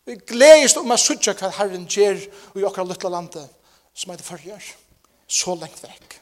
Jeg 0.07 0.25
gledest 0.27 0.79
om 0.81 0.91
å 0.91 0.97
sutja 0.99 1.35
hva 1.37 1.51
Herren 1.59 1.85
gjør 1.87 2.19
i 2.57 2.65
okra 2.67 2.83
lytla 2.87 3.13
landet 3.13 3.58
som 3.93 4.11
heter 4.11 4.25
Førjar, 4.25 4.63
så 5.27 5.55
lengt 5.55 5.83
vekk. 5.83 6.19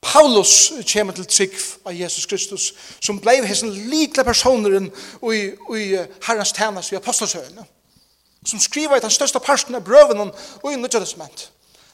Paulus 0.00 0.72
kommer 0.92 1.12
til 1.12 1.26
trygg 1.28 1.56
av 1.84 1.92
Jesus 1.92 2.26
Kristus, 2.26 2.70
som 3.04 3.20
ble 3.20 3.36
hessen 3.44 3.72
likle 3.92 4.24
personer 4.24 4.78
i, 4.80 5.40
i 5.76 5.82
herrens 6.24 6.54
tjenes 6.56 6.88
i 6.92 6.96
apostelsøyene, 6.96 7.66
som 8.46 8.60
skriver 8.60 8.96
i 8.96 9.04
den 9.04 9.12
største 9.12 9.42
parten 9.44 9.76
av 9.76 9.84
brøvene 9.84 10.30
og 10.62 10.72
i 10.72 10.78
nødgjødesment. 10.80 11.50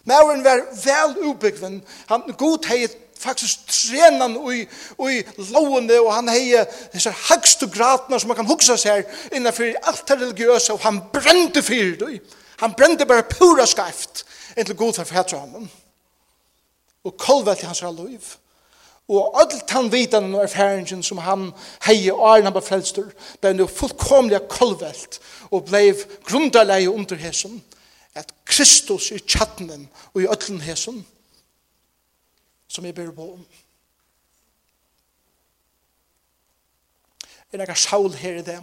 Mauren 0.07 0.44
var 0.44 0.62
vel 0.85 1.16
ubyggven, 1.33 1.83
han 2.07 2.22
god 2.38 2.70
heit 2.70 2.94
faktisk 3.18 3.66
trenan 3.66 4.37
ui, 4.37 4.66
ui 4.98 5.18
og 5.38 5.44
lovende, 5.50 6.00
og 6.00 6.14
han 6.14 6.29
hei 6.29 6.55
disse 6.92 7.11
hagste 7.11 7.66
gratene 7.72 8.20
som 8.20 8.31
man 8.31 8.38
kan 8.38 8.46
hugsa 8.46 8.76
seg 8.79 9.07
innenfor 9.33 9.72
alt 9.83 10.05
det 10.09 10.20
religiøse, 10.20 10.72
og 10.72 10.85
han 10.85 11.00
brente 11.12 11.62
fyrir 11.62 11.96
det. 12.00 12.20
Han 12.59 12.75
brente 12.75 13.07
bare 13.07 13.23
pura 13.23 13.66
skarft 13.66 14.25
inntil 14.57 14.77
god 14.77 14.95
for 14.95 15.05
fætra 15.05 15.38
honom. 15.38 15.69
Og 17.05 17.16
kolvet 17.19 17.59
til 17.59 17.66
hans 17.66 17.81
her 17.81 18.07
liv. 18.07 18.21
Og 19.09 19.40
all 19.40 19.61
han 19.71 19.92
vitan 19.92 20.35
og 20.35 20.42
erfaringen 20.42 21.03
som 21.03 21.19
han 21.19 21.53
hei 21.87 22.11
og 22.11 22.25
æren 22.27 22.49
han 22.49 22.55
var 22.55 22.61
frelstur, 22.61 23.12
nu 23.55 23.66
fullkomlig 23.66 24.40
kolvelt 24.49 25.21
og 25.51 25.64
ble 25.64 25.95
grundalegi 26.25 26.88
under 26.88 27.16
hesson 27.16 27.62
at 28.14 28.33
Kristus 28.45 29.11
i 29.11 29.19
tjattnen 29.19 29.88
og 30.14 30.23
i 30.23 30.27
ötlen 30.27 30.61
hesson 30.61 31.05
som 32.69 32.85
jeg 32.85 32.95
ber 32.95 33.11
på 33.11 33.33
om. 33.33 33.47
Er 37.53 37.64
det 37.64 37.79
saul 37.79 38.12
her 38.12 38.40
i 38.40 38.42
det? 38.42 38.59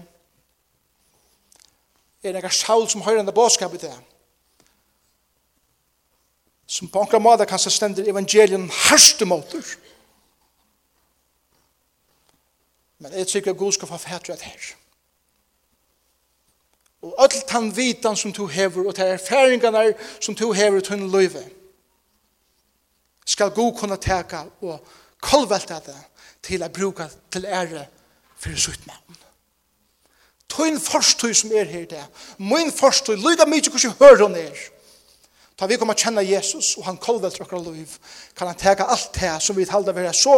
er 2.23 2.35
nekka 2.35 2.49
saul 2.49 2.87
som 2.89 3.03
høyre 3.03 3.19
enda 3.23 3.31
bådskap 3.35 3.73
i 3.73 3.81
det. 3.81 3.93
Som 6.67 6.87
på 6.87 7.01
enkla 7.03 7.19
måte 7.19 7.47
kanskje 7.49 7.73
stender 7.75 8.07
evangelien 8.09 8.69
harste 8.87 9.25
måter. 9.25 9.63
Men 13.03 13.13
jeg 13.13 13.27
tykker 13.27 13.51
at 13.51 13.57
Gud 13.59 13.71
skal 13.71 13.87
få 13.87 13.97
fætre 13.97 14.33
det 14.33 14.47
her. 14.47 14.75
Og 17.03 17.15
alt 17.19 17.49
han 17.51 17.67
vitan 17.75 18.15
som 18.15 18.31
du 18.33 18.47
hever, 18.47 18.87
og 18.87 18.95
de 18.95 19.01
erfaringene 19.01 19.93
som 20.21 20.35
du 20.35 20.51
hever 20.51 20.79
til 20.79 20.93
en 20.93 21.11
løyve, 21.11 21.43
skal 23.25 23.51
Gud 23.51 23.75
kunne 23.79 23.97
teka 23.97 24.45
og 24.61 24.79
kolvelte 25.19 25.81
det 25.85 25.99
til 26.43 26.63
å 26.63 26.71
bruke 26.71 27.09
til 27.31 27.45
ære 27.45 27.85
for 28.35 28.55
sitt 28.59 28.87
navn. 28.87 29.19
Tøyn 30.53 30.77
forstøy 30.79 31.33
som 31.33 31.51
er 31.51 31.65
her 31.65 31.85
det. 31.89 32.03
Min 32.37 32.71
forstøy, 32.71 33.15
lyda 33.17 33.45
mykje 33.49 33.73
hvordan 33.73 33.97
hører 33.99 34.23
hun 34.27 34.35
er. 34.37 34.59
Da 35.59 35.65
vi 35.69 35.77
kommer 35.77 35.97
å 35.97 36.01
kjenne 36.01 36.23
Jesus, 36.25 36.75
og 36.77 36.85
han 36.85 36.97
kolvet 37.01 37.33
til 37.33 37.45
okra 37.45 37.59
liv, 37.61 37.89
kan 38.37 38.49
han 38.49 38.57
teka 38.57 38.85
alt 38.89 39.11
det 39.17 39.33
som 39.41 39.57
vi 39.57 39.65
talde 39.69 39.95
være 39.95 40.13
så 40.13 40.35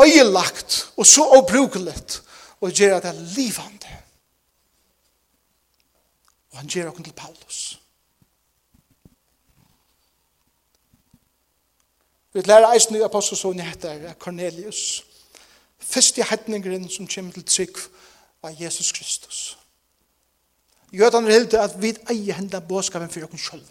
øyelagt 0.00 0.78
og 0.96 1.06
så 1.06 1.24
oppbrukelig, 1.38 1.96
og 2.60 2.72
gjøre 2.72 3.00
det 3.04 3.14
livande. 3.36 3.96
Og 6.52 6.58
han 6.58 6.68
gjør 6.72 6.88
okken 6.88 7.04
til 7.04 7.12
Paulus. 7.12 7.80
Vi 12.32 12.40
lærer 12.44 12.72
eisen 12.72 12.96
i 12.96 13.04
apostelsån 13.04 13.60
heter 13.60 14.14
Cornelius. 14.20 14.20
Cornelius. 14.20 15.04
i 16.18 16.24
hetningren 16.30 16.88
som 16.88 17.08
kommer 17.08 17.32
til 17.32 17.44
trygg, 17.44 17.76
av 18.46 18.60
Jesus 18.60 18.92
Kristus. 18.92 19.40
Gjøtan 20.94 21.26
er 21.26 21.34
hilde 21.34 21.60
at 21.60 21.74
vi 21.82 21.92
eier 22.10 22.38
henda 22.38 22.60
båskapen 22.60 23.10
for 23.10 23.24
jokken 23.24 23.40
selv. 23.42 23.70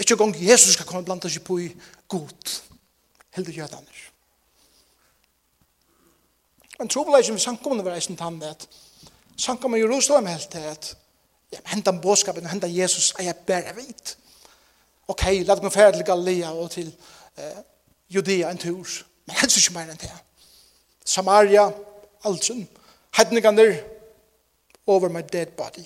Ikke 0.00 0.16
gang 0.16 0.34
Jesus 0.36 0.76
skal 0.76 0.86
komme 0.86 1.04
blant 1.04 1.24
oss 1.24 1.38
på 1.44 1.58
i 1.58 1.70
god. 2.08 2.52
Helt 3.36 3.54
gjøtan 3.54 3.84
er. 3.84 4.02
Men 6.78 6.88
trobeleisen 6.92 7.34
vi 7.34 7.40
sankomne 7.40 7.84
var 7.84 7.96
eisen 7.96 8.16
tann 8.16 8.40
det. 8.40 8.68
Sankomne 9.40 9.80
Jerusalem 9.80 10.26
helt 10.26 10.50
til 10.52 10.68
at 10.68 10.92
ja, 11.52 11.60
henda 11.72 11.92
båskapen 11.92 12.44
og 12.44 12.52
henda 12.52 12.68
Jesus 12.68 13.14
eier 13.20 13.36
bare 13.46 13.74
vidt. 13.76 14.16
Ok, 15.08 15.22
la 15.46 15.54
dem 15.54 15.70
fære 15.70 15.92
til 15.92 16.04
Galilea 16.04 16.52
og 16.52 16.70
til 16.70 16.88
eh, 17.38 17.58
Judea 18.10 18.50
en 18.50 18.58
tur. 18.58 18.86
Men 19.26 19.36
helst 19.40 19.58
ikke 19.60 19.74
mer 19.74 19.90
enn 19.90 20.00
det. 20.00 20.12
Samaria, 21.04 21.70
altsen, 22.26 22.66
hedningene 23.16 23.68
over 24.86 25.08
my 25.12 25.22
dead 25.32 25.54
body. 25.58 25.84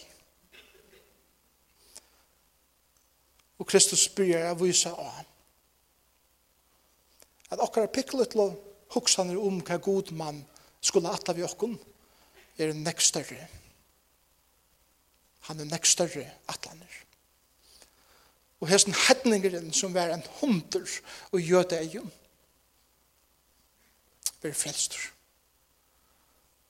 Og 3.60 3.68
Kristus 3.68 4.08
byrjar 4.08 4.50
av 4.50 4.62
vise 4.62 4.90
av 4.90 5.12
ham. 5.18 5.26
At 7.50 7.60
okkar 7.60 7.90
pikklet 7.92 8.36
lov 8.38 8.54
hoksaner 8.94 9.38
om 9.38 9.60
hva 9.60 9.76
god 9.82 10.12
mann 10.16 10.40
skulle 10.80 11.12
atla 11.12 11.34
vi 11.36 11.44
okkon 11.44 11.76
er 12.60 12.72
nekst 12.76 13.12
større. 13.12 13.48
Han 15.48 15.60
er 15.60 15.68
nekst 15.68 15.98
større 15.98 16.24
atlaner. 16.48 16.96
Og 18.60 18.68
hesten 18.68 18.96
hedningeren 18.96 19.72
som 19.72 19.94
var 19.96 20.12
en 20.12 20.24
hundur 20.40 20.88
og 21.32 21.40
gjøde 21.40 21.78
egen, 21.80 22.10
blir 24.40 24.56
frelstur. 24.56 25.19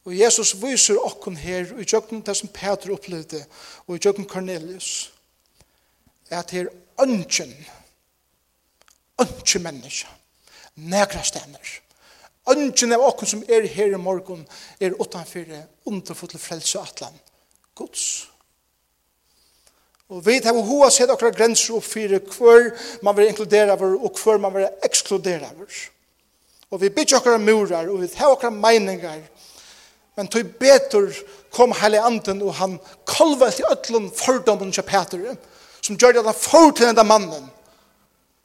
Og 0.05 0.17
Jesus 0.17 0.55
viser 0.63 1.01
okken 1.05 1.37
her, 1.37 1.75
og 1.75 1.83
i 1.83 1.89
tjøkken 1.89 2.23
det 2.25 2.37
som 2.37 2.49
Peter 2.49 2.93
opplevde, 2.95 3.45
og 3.87 3.97
i 3.97 4.01
tjøkken 4.01 4.29
Cornelius, 4.29 5.13
at 6.31 6.51
her 6.51 6.71
ønsken, 7.03 7.53
ønsken 9.21 9.63
menneske, 9.63 10.09
nekra 10.77 11.23
stener, 11.27 11.81
Ønsken 12.49 12.95
av 12.97 13.05
okken 13.05 13.29
som 13.29 13.43
er 13.53 13.67
her 13.69 13.93
i 13.93 14.01
morgen, 14.01 14.43
er 14.81 14.97
utanfyrir, 14.99 15.67
underfull 15.87 16.39
frelse 16.41 16.81
atlan, 16.81 17.15
Guds. 17.77 18.27
Og 20.11 20.25
vi 20.27 20.41
tar 20.43 20.57
hoa 20.57 20.89
sett 20.91 21.13
okkar 21.13 21.35
grenser 21.37 21.77
opp 21.77 21.87
fyrir 21.87 22.25
hver 22.33 22.73
man 23.07 23.15
vil 23.19 23.29
inkludera 23.31 23.77
vår, 23.79 23.95
og 24.01 24.19
hver 24.19 24.41
man 24.43 24.57
vil 24.57 24.67
ekskludera 24.83 25.53
vår. 25.59 25.77
Og 26.71 26.81
vi 26.83 26.91
bygger 26.91 27.21
okkar 27.21 27.39
murar, 27.39 27.91
og 27.93 28.01
vi 28.03 28.09
tar 28.11 28.33
okkar 28.33 28.51
meiningar, 28.51 29.21
og 29.21 29.50
Men 30.21 30.29
tog 30.29 30.51
betur 30.61 31.15
kom 31.51 31.73
hele 31.73 32.03
anden, 32.05 32.43
og 32.45 32.55
han 32.55 32.75
kolvet 33.09 33.59
i 33.59 33.65
ötlun 33.73 34.11
fordommen 34.13 34.73
til 34.73 34.85
Peter, 34.85 35.37
som 35.81 35.97
gjør 35.97 36.19
at 36.21 36.27
han 36.29 36.37
får 36.37 36.71
til 36.77 36.91
denne 36.91 37.05
mannen, 37.09 37.47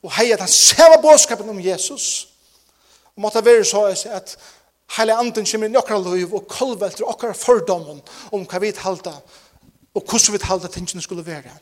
og 0.04 0.14
hei 0.16 0.32
at 0.32 0.40
han 0.40 0.52
seva 0.52 1.02
bådskapen 1.04 1.50
om 1.52 1.60
Jesus, 1.60 2.30
og 3.16 3.26
måtte 3.26 3.44
være 3.46 3.66
så 3.68 3.84
at 3.92 4.38
hele 4.98 5.18
anden 5.20 5.44
kommer 5.52 5.68
inn 5.68 5.76
i 5.76 5.82
okra 5.82 6.00
liv, 6.16 6.32
og 6.34 6.48
kolvet 6.48 6.96
til 6.96 7.12
okra 7.12 7.34
fordommen 7.36 8.00
om 8.32 8.48
hva 8.48 8.64
vi 8.64 8.72
halda, 8.78 9.18
og 9.96 10.02
hvordan 10.08 10.34
vi 10.34 10.44
talte 10.46 10.72
tingene 10.72 11.04
skulle 11.04 11.28
være, 11.28 11.58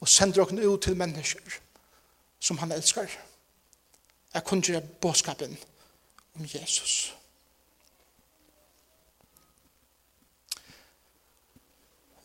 og 0.00 0.08
sender 0.08 0.42
okra 0.42 0.66
ut 0.66 0.82
til 0.82 0.96
mennesker 0.96 1.60
som 2.40 2.58
han 2.58 2.72
elskar. 2.72 3.06
Jeg 4.34 4.44
kunne 4.44 4.62
gjøre 4.62 4.82
båtskapen 5.00 5.58
om 6.34 6.42
Jesus. 6.42 6.60
Jesus. 6.60 7.19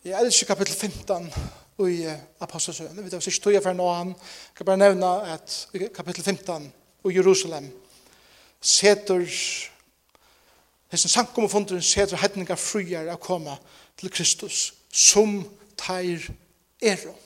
Jeg 0.06 0.22
elsker 0.22 0.46
kapittel 0.46 0.76
15 0.76 1.34
i 1.90 2.06
Apostelsøen. 2.40 3.04
Vi 3.04 3.10
tar 3.10 3.24
ikke 3.28 3.42
tog 3.42 3.54
jeg 3.54 3.64
for 3.66 3.74
nå 3.74 3.88
han. 3.90 4.12
Jeg 4.14 4.58
kan 4.58 4.66
bare 4.66 4.78
nevne 4.78 5.08
at 5.34 5.56
kapittel 5.96 6.24
15 6.24 6.68
i 7.10 7.14
Jerusalem 7.16 7.72
seter 8.62 9.26
Hessen 10.92 11.10
sankum 11.10 11.48
og 11.48 11.52
funderen 11.52 11.82
seter 11.82 12.22
hedningar 12.22 12.62
fruer 12.62 13.10
av 13.10 13.18
koma 13.18 13.58
til 13.98 14.14
Kristus 14.14 14.76
som 14.94 15.42
teir 15.74 16.30
ero. 16.78 17.18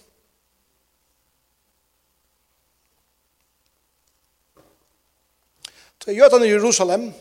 Det 6.06 6.16
jødene 6.16 6.48
i 6.48 6.56
Jerusalem, 6.56 7.12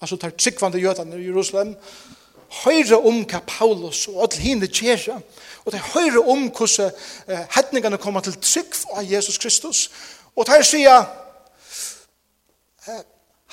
altså 0.00 0.16
tar 0.16 0.34
er 0.34 0.36
tryggvande 0.36 0.82
jødene 0.82 1.22
i 1.22 1.30
Jerusalem, 1.30 1.76
høyre 2.64 2.98
om 2.98 3.22
hva 3.24 3.40
Paulus 3.46 4.06
og 4.12 4.22
alle 4.26 4.42
henne 4.42 4.68
kjære, 4.68 5.20
og 5.64 5.72
de 5.72 5.80
høyre 5.92 6.22
om 6.22 6.48
hvordan 6.50 6.92
eh, 7.28 7.46
hedningene 7.56 7.98
kommer 7.98 8.24
til 8.24 8.38
trygg 8.40 8.76
av 8.94 9.06
Jesus 9.06 9.38
Kristus, 9.38 9.90
og 10.36 10.46
de 10.46 10.60
sier, 10.64 11.08
eh, 12.86 13.02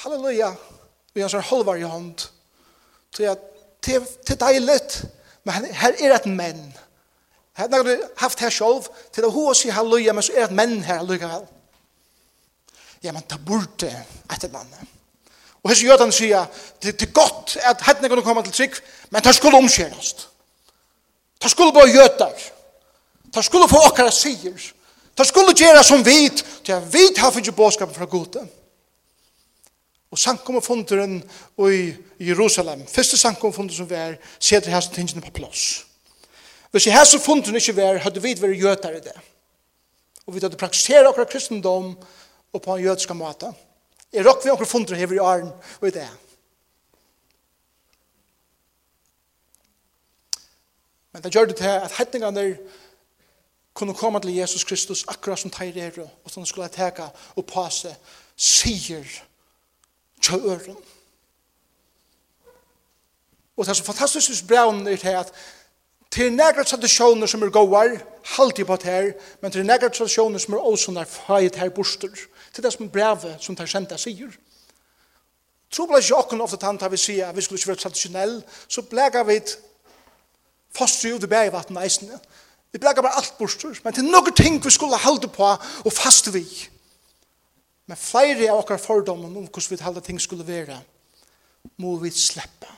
halleluja, 0.04 0.54
vi 1.14 1.22
har 1.22 1.32
sånn 1.32 1.46
halvar 1.50 1.80
i 1.82 1.88
hånd, 1.88 2.28
til 3.14 3.30
at 3.32 3.50
til 3.84 4.40
deilig, 4.40 4.80
men 5.44 5.68
her 5.76 5.96
er 6.00 6.16
et 6.16 6.26
menn. 6.26 6.62
Her 7.58 7.70
har 7.70 7.84
du 7.84 7.92
haft 8.18 8.40
her 8.42 8.54
selv 8.54 8.88
til 9.14 9.28
å 9.28 9.34
hoa 9.34 9.54
si 9.58 9.72
halleluja, 9.74 10.14
men 10.16 10.26
så 10.26 10.38
er 10.38 10.48
et 10.48 10.56
menn 10.56 10.80
her, 10.86 11.04
allikevel 11.04 11.46
Ja, 13.04 13.12
men 13.12 13.26
det 13.28 13.42
burde 13.46 13.90
et 13.92 14.44
eller 14.46 14.62
annet. 14.62 14.92
Og 15.64 15.72
hese 15.72 15.88
jötan 15.88 16.12
sier, 16.12 16.46
det 16.84 17.02
er 17.02 17.12
godt 17.16 17.58
at 17.64 17.82
hettene 17.88 18.10
kunne 18.12 18.24
komme 18.24 18.44
til 18.44 18.52
trygg, 18.52 18.76
men 19.10 19.24
det 19.24 19.36
skulle 19.36 19.58
omskjeres. 19.58 20.28
Det 21.44 21.52
skulle 21.52 21.74
bare 21.74 21.92
jötar. 21.92 22.36
Det 23.36 23.46
skulle 23.46 23.70
få 23.70 23.80
okkara 23.88 24.12
sier. 24.12 24.60
Det 25.18 25.28
skulle 25.28 25.56
gjøre 25.56 25.84
som 25.84 26.06
vit, 26.06 26.46
til 26.66 26.74
at 26.74 26.94
vit 26.94 27.18
har 27.18 27.32
finnet 27.32 27.56
bådskapen 27.56 27.96
fra 27.96 28.06
gode. 28.06 28.44
Og 30.12 30.20
sankom 30.20 30.56
og 30.56 30.64
funderen 30.64 31.24
i 31.58 31.94
Jerusalem, 32.20 32.88
første 32.88 33.18
sankom 33.18 33.50
og 33.50 33.54
sankommerfunder 33.54 33.74
som 33.74 33.90
var, 33.90 34.18
seder 34.40 34.76
hesten 34.76 34.96
tingene 34.96 35.22
på 35.26 35.32
plass. 35.32 35.86
Hvis 36.72 36.88
jeg 36.88 37.00
hesten 37.00 37.20
funderen 37.20 37.56
ikke 37.56 37.76
var, 37.78 37.98
hadde 37.98 38.22
vi 38.22 38.36
vært 38.42 38.60
jötar 38.62 38.98
i 38.98 39.02
det. 39.02 39.16
Og 40.28 40.36
vi 40.36 40.40
hadde 40.44 40.58
praktisert 40.58 41.08
akkurat 41.08 41.30
kristendom 41.30 41.96
og 42.54 42.62
på 42.62 42.76
en 42.76 42.84
jötska 42.86 43.14
måte. 43.14 43.54
Jeg 44.14 44.26
råk 44.26 44.46
vi 44.46 44.52
anker 44.54 44.70
fundre 44.70 44.96
hever 44.96 45.18
i 45.18 45.20
åren 45.20 45.50
og 45.82 45.88
i 45.88 45.92
det. 45.92 46.10
Men 51.14 51.24
det 51.24 51.34
gjør 51.34 51.46
det 51.46 51.56
til 51.58 51.70
at 51.70 51.94
hetningene 51.98 52.58
kunne 53.74 53.94
komme 53.94 54.22
til 54.22 54.36
Jesus 54.36 54.64
Kristus 54.64 55.06
akkurat 55.08 55.40
som 55.40 55.52
teir 55.52 55.78
er 55.78 56.02
og 56.02 56.32
som 56.32 56.46
skulle 56.46 56.70
teka 56.70 57.10
og 57.36 57.46
passe 57.46 57.96
sier 58.38 59.06
kjøren. 60.22 60.78
Og 63.58 63.66
det 63.66 63.70
er 63.70 63.78
så 63.78 63.84
fantastisk 63.84 64.48
braun 64.48 64.88
er 64.88 64.98
til 64.98 65.18
at 65.18 65.34
til 66.14 66.34
negra 66.34 66.64
tradisjoner 66.64 67.28
som 67.28 67.42
er 67.42 67.50
gåar, 67.50 67.98
halvtid 68.38 68.66
på 68.66 68.76
det 68.76 69.16
men 69.42 69.52
til 69.52 69.66
negra 69.66 69.90
tradisjoner 69.90 70.40
som 70.40 70.54
er 70.54 70.58
også 70.58 70.92
når 70.92 71.10
feit 71.10 71.56
her 71.56 71.70
borster 71.70 72.10
til 72.54 72.64
det 72.64 72.74
som 72.74 72.90
brevet 72.90 73.42
som 73.42 73.56
tar 73.58 73.70
senda 73.70 73.98
sier. 73.98 74.34
Tro 75.74 75.88
ble 75.90 76.00
ikke 76.04 76.20
åkken 76.20 76.44
ofte 76.46 76.60
tant 76.62 76.84
vi 76.92 77.00
sier 77.02 77.30
at 77.30 77.36
vi 77.38 77.42
skulle 77.42 77.60
ikke 77.60 77.74
være 77.74 77.82
tradisjonell, 77.82 78.36
så 78.70 78.84
blega 78.86 79.24
vi 79.26 79.40
et 79.42 79.56
foster 80.74 81.16
ut 81.16 81.26
i 81.26 81.30
bergvatten 81.30 81.80
eisene. 81.82 82.20
Vi 82.74 82.82
blega 82.82 83.02
bare 83.02 83.18
alt 83.18 83.34
borster, 83.38 83.74
men 83.84 83.94
til 83.94 84.06
noen 84.06 84.34
ting 84.38 84.60
vi 84.62 84.74
skulle 84.74 84.98
halde 85.02 85.30
på 85.34 85.50
og 85.50 85.94
faste 85.94 86.34
vi. 86.34 86.46
Men 87.90 88.00
flere 88.00 88.52
av 88.52 88.62
okkar 88.62 88.82
fordommer 88.82 89.28
om 89.28 89.50
hvordan 89.50 89.70
vi 89.70 89.84
halde 89.84 90.02
ting 90.06 90.22
skulle 90.22 90.48
være, 90.48 90.78
må 91.78 91.96
vi 92.02 92.12
slippe. 92.14 92.70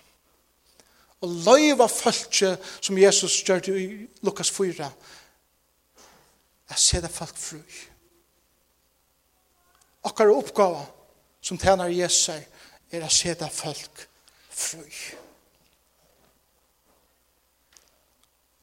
Og 1.23 1.31
løyva 1.45 1.87
følge 1.89 2.55
som 2.81 2.97
Jesus 2.97 3.41
gjør 3.43 3.69
i 3.75 3.85
Lukas 4.23 4.51
4, 4.51 4.89
er 6.69 6.79
se 6.81 7.01
det 7.01 7.11
folk 7.11 7.37
fru 7.37 7.61
akkar 10.05 10.33
oppgave 10.33 10.85
som 11.41 11.59
tjener 11.61 11.91
Jesus 11.93 12.41
er 12.91 13.05
å 13.05 13.11
sette 13.11 13.49
folk 13.51 14.05
fri. 14.49 14.89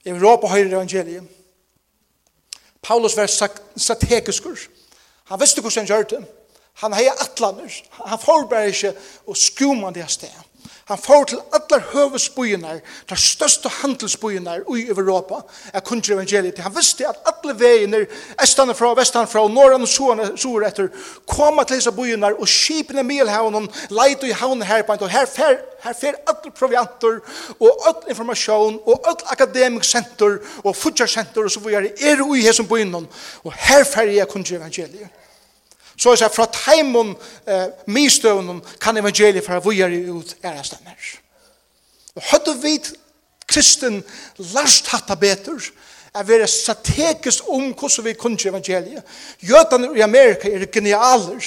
Jeg 0.02 0.16
vil 0.16 0.22
råpe 0.24 0.50
høyre 0.50 0.72
evangeliet. 0.72 1.26
Paulus 2.82 3.14
var 3.16 3.30
strategiskur. 3.30 4.58
Han 5.30 5.40
visste 5.40 5.62
hvordan 5.62 5.84
han 5.84 5.90
gjør 5.92 6.08
det. 6.10 6.22
Han 6.82 6.96
heier 6.96 7.20
atlaner. 7.22 7.76
Han 8.08 8.18
forbereder 8.18 8.72
ikke 8.72 8.94
og 9.26 9.38
skummer 9.38 9.94
det 9.94 10.08
stedet. 10.10 10.48
Han 10.84 10.98
får 10.98 11.24
til 11.24 11.38
alle 11.54 11.78
høvesbøyene, 11.92 12.72
de 13.10 13.16
største 13.16 13.68
handelsbøyene 13.68 14.56
i 14.76 14.82
Europa, 14.88 15.40
er 15.72 15.80
kun 15.80 16.02
til 16.02 16.14
evangeliet. 16.14 16.58
Han 16.58 16.74
visste 16.76 17.06
at 17.08 17.20
alle 17.30 17.54
veiene, 17.58 18.02
estene 18.42 18.74
fra, 18.74 18.90
vestene 18.98 19.30
fra, 19.30 19.46
norrene 19.48 19.86
og 19.86 19.92
sårene, 19.92 20.66
etter, 20.66 20.90
kom 21.30 21.62
til 21.64 21.78
disse 21.78 21.94
bøyene, 21.94 22.34
og 22.34 22.50
skipene 22.50 23.06
milhavnen, 23.06 23.70
leit 23.90 24.26
i 24.26 24.34
havnen 24.36 24.66
her 24.66 24.82
på 24.82 24.96
en, 24.96 25.06
og 25.06 25.14
her 25.14 25.30
fer, 25.30 25.62
her 25.86 25.96
fer 25.98 26.18
alle 26.26 26.52
provianter, 26.58 27.22
og 27.60 27.88
all 27.88 28.10
informasjon, 28.10 28.80
og 28.82 29.08
all 29.08 29.26
akademisk 29.32 29.90
senter, 29.90 30.40
og 30.64 30.76
futjarsenter, 30.76 31.46
og 31.46 31.50
så 31.50 31.62
videre, 31.62 31.94
er 32.02 32.26
i 32.26 32.44
hesen 32.44 32.68
bøyene, 32.68 33.06
og 33.44 33.58
her 33.68 33.86
fer 33.86 34.10
jeg 34.18 34.28
kun 34.28 34.44
til 34.44 34.58
evangeliet. 34.60 35.21
Så 35.96 36.12
er 36.12 36.16
det 36.16 36.32
fra 36.34 36.48
teimen 36.52 37.14
eh, 37.46 37.68
mistøvnen 37.86 38.62
kan 38.80 38.96
evangeliet 38.96 39.44
fra 39.44 39.60
vujere 39.62 40.00
ut 40.10 40.36
æra 40.44 40.64
stemmer. 40.64 40.96
Og 42.16 42.22
hadde 42.32 42.56
vi 42.62 42.78
kristen 43.48 44.02
last 44.54 44.88
hatt 44.92 45.12
betur, 45.20 45.62
er 46.14 46.26
vera 46.28 46.46
strategisk 46.46 47.48
om 47.48 47.70
hvordan 47.72 48.04
vi 48.04 48.12
kunne 48.20 48.48
evangeliet. 48.48 49.02
Jøtene 49.40 49.88
i 49.96 50.02
Amerika 50.04 50.48
er 50.48 50.66
genialer. 50.72 51.46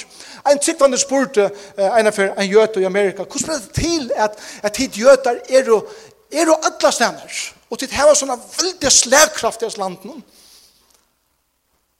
En 0.50 0.62
sittende 0.62 0.98
spurte 0.98 1.50
eh, 1.78 1.98
en 2.00 2.10
av 2.10 2.18
en 2.26 2.50
jøte 2.50 2.82
i 2.82 2.88
Amerika, 2.88 3.22
hvordan 3.22 3.46
ble 3.46 3.60
det 3.62 3.74
til 3.82 4.10
at, 4.16 4.38
at 4.62 4.76
hit 4.76 4.98
jøter 4.98 5.38
er 5.48 5.66
jo 5.66 5.84
er 6.32 6.46
jo 6.50 6.56
alle 6.62 6.92
stender? 6.92 7.36
Og 7.70 7.78
til 7.78 7.88
det 7.88 7.96
her 7.96 8.06
var 8.06 8.18
sånne 8.18 8.38
veldig 8.58 8.90
slagkraft 8.92 9.62
i 9.62 9.70
landet. 9.78 10.18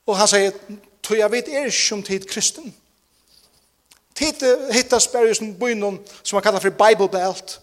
Og 0.06 0.18
han 0.18 0.28
sier, 0.30 0.54
Tog 1.06 1.18
jeg 1.18 1.30
vet 1.30 1.48
er 1.54 1.70
som 1.70 2.02
tid 2.02 2.24
kristen. 2.26 2.72
Tid 4.14 4.42
hittas 4.74 5.06
bare 5.12 5.34
som 5.34 5.52
bøynum 5.54 6.00
som 6.22 6.36
man 6.36 6.42
kallar 6.42 6.64
for 6.64 6.74
Bible 6.74 7.08
Belt. 7.12 7.60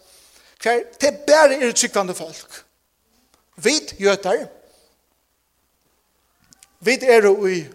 Hver, 0.63 0.83
det 1.01 1.17
bare 1.27 1.57
er 1.59 1.71
tryggvande 1.75 2.15
folk. 2.15 2.61
Vit 3.55 3.95
gjøtar. 3.99 4.45
Vit 6.79 7.03
er 7.03 7.27
i 7.47 7.65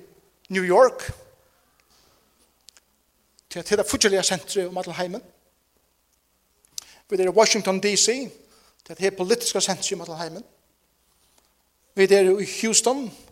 New 0.49 0.65
York. 0.65 1.11
Til 3.51 3.77
det 3.77 3.87
fudgelige 3.87 4.23
sentret 4.23 4.69
om 4.69 4.79
alle 4.79 4.93
heimen. 4.93 5.23
Vi 7.09 7.17
er 7.17 7.25
i 7.25 7.29
Washington 7.29 7.81
D.C. 7.81 8.31
Til 8.87 8.97
det 8.99 9.17
politiske 9.17 9.61
sentret 9.61 9.93
om 9.93 10.01
alle 10.01 10.17
heimen. 10.17 10.45
Vi 11.95 12.05
er 12.05 12.39
i 12.41 12.49
Houston 12.61 13.28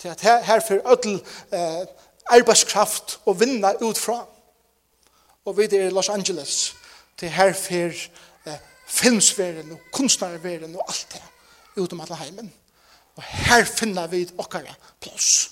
til 0.00 0.08
at 0.08 0.20
her, 0.20 0.42
her 0.42 0.60
fyrir 0.60 0.80
öll 0.80 1.20
eh, 1.52 1.86
arbeidskraft 2.26 3.20
og 3.26 3.40
vinna 3.40 3.72
ut 3.80 3.98
fra. 3.98 4.26
Og 5.44 5.56
vi 5.56 5.64
er 5.64 5.86
i 5.86 5.90
Los 5.90 6.08
Angeles 6.08 6.74
til 7.18 7.28
her 7.28 7.52
fyrir 7.52 8.10
eh, 8.46 8.58
filmsveren 8.86 9.72
og 9.72 9.80
kunstnarveren 9.92 10.76
og 10.76 10.84
alt 10.88 11.06
det 11.12 11.22
utom 11.82 12.00
alla 12.00 12.14
heimen. 12.14 12.52
Og 13.16 13.22
her 13.22 13.64
finner 13.64 14.06
vi 14.06 14.28
okkara 14.38 14.74
plass. 15.00 15.50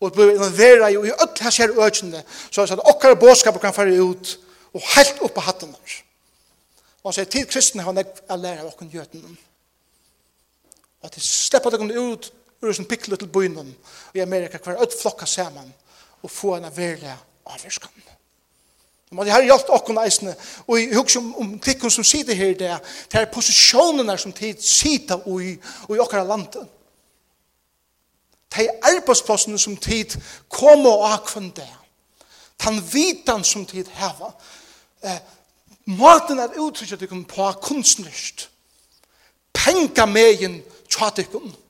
Og 0.00 0.16
vi 0.16 0.30
involvera 0.32 0.90
jo 0.90 1.04
i 1.04 1.10
öll 1.10 1.42
hans 1.42 1.56
her 1.56 1.70
økjene, 1.86 2.22
så 2.50 2.62
at 2.62 2.78
okkara 2.78 3.14
bådskap 3.14 3.60
kan 3.60 3.74
fara 3.74 4.00
ut 4.00 4.38
og 4.72 4.82
helt 4.96 5.20
opp 5.20 5.34
på 5.34 5.40
hatten 5.40 5.72
der. 5.72 6.02
Og 7.02 7.08
han 7.10 7.12
sier, 7.12 7.24
til 7.24 7.46
kristne 7.46 7.82
har 7.82 7.92
han 7.92 8.40
lært 8.40 8.60
av 8.62 8.68
okkara 8.70 8.90
gjøtene. 8.92 9.36
Og 11.00 11.08
at 11.08 11.14
de 11.14 11.20
slipper 11.20 11.70
dere 11.70 12.00
ut 12.12 12.32
ur 12.62 12.72
sin 12.72 12.84
pikkle 12.84 13.16
til 13.16 13.28
bøynen 13.28 13.76
i 14.14 14.20
Amerika 14.20 14.58
hver 14.58 14.80
öll 14.82 15.00
flokka 15.02 15.26
saman 15.26 15.74
og 16.22 16.30
få 16.30 16.56
en 16.56 16.76
verlig 16.76 17.16
avvirskan. 17.46 17.90
Men 19.10 19.26
det 19.26 19.32
har 19.32 19.42
gjort 19.42 19.70
okken 19.74 19.98
eisene, 19.98 20.36
og 20.66 20.76
i 20.80 20.92
hugsa 20.94 21.18
om, 21.18 21.32
om 21.42 21.54
tikkun 21.58 21.90
som 21.90 22.04
sitter 22.06 22.34
her 22.34 22.52
det, 22.54 22.76
det 23.10 23.20
er 23.20 23.32
posisjonene 23.32 24.14
som 24.18 24.32
tid 24.32 24.60
sitter 24.62 25.24
i, 25.40 25.56
og 25.88 25.96
i 25.96 25.98
okkara 25.98 26.22
landet. 26.24 26.68
Det 28.50 28.66
er 28.66 28.86
arbeidsplassene 28.92 29.58
som 29.58 29.76
tid 29.76 30.14
kommer 30.48 30.90
og 30.90 31.12
akvann 31.12 31.50
det. 31.56 31.66
Tan 32.58 32.78
vitan 32.92 33.44
som 33.44 33.66
tid 33.66 33.90
heva. 33.98 34.30
Eh, 35.02 35.18
maten 35.86 36.38
er 36.38 36.58
uttrykket 36.60 37.00
dikken 37.00 37.24
på 37.24 37.50
kunstnerst. 37.62 38.48
Penga 39.54 40.06
megin 40.06 40.60
tjatikken. 40.88 41.50
Penga 41.50 41.69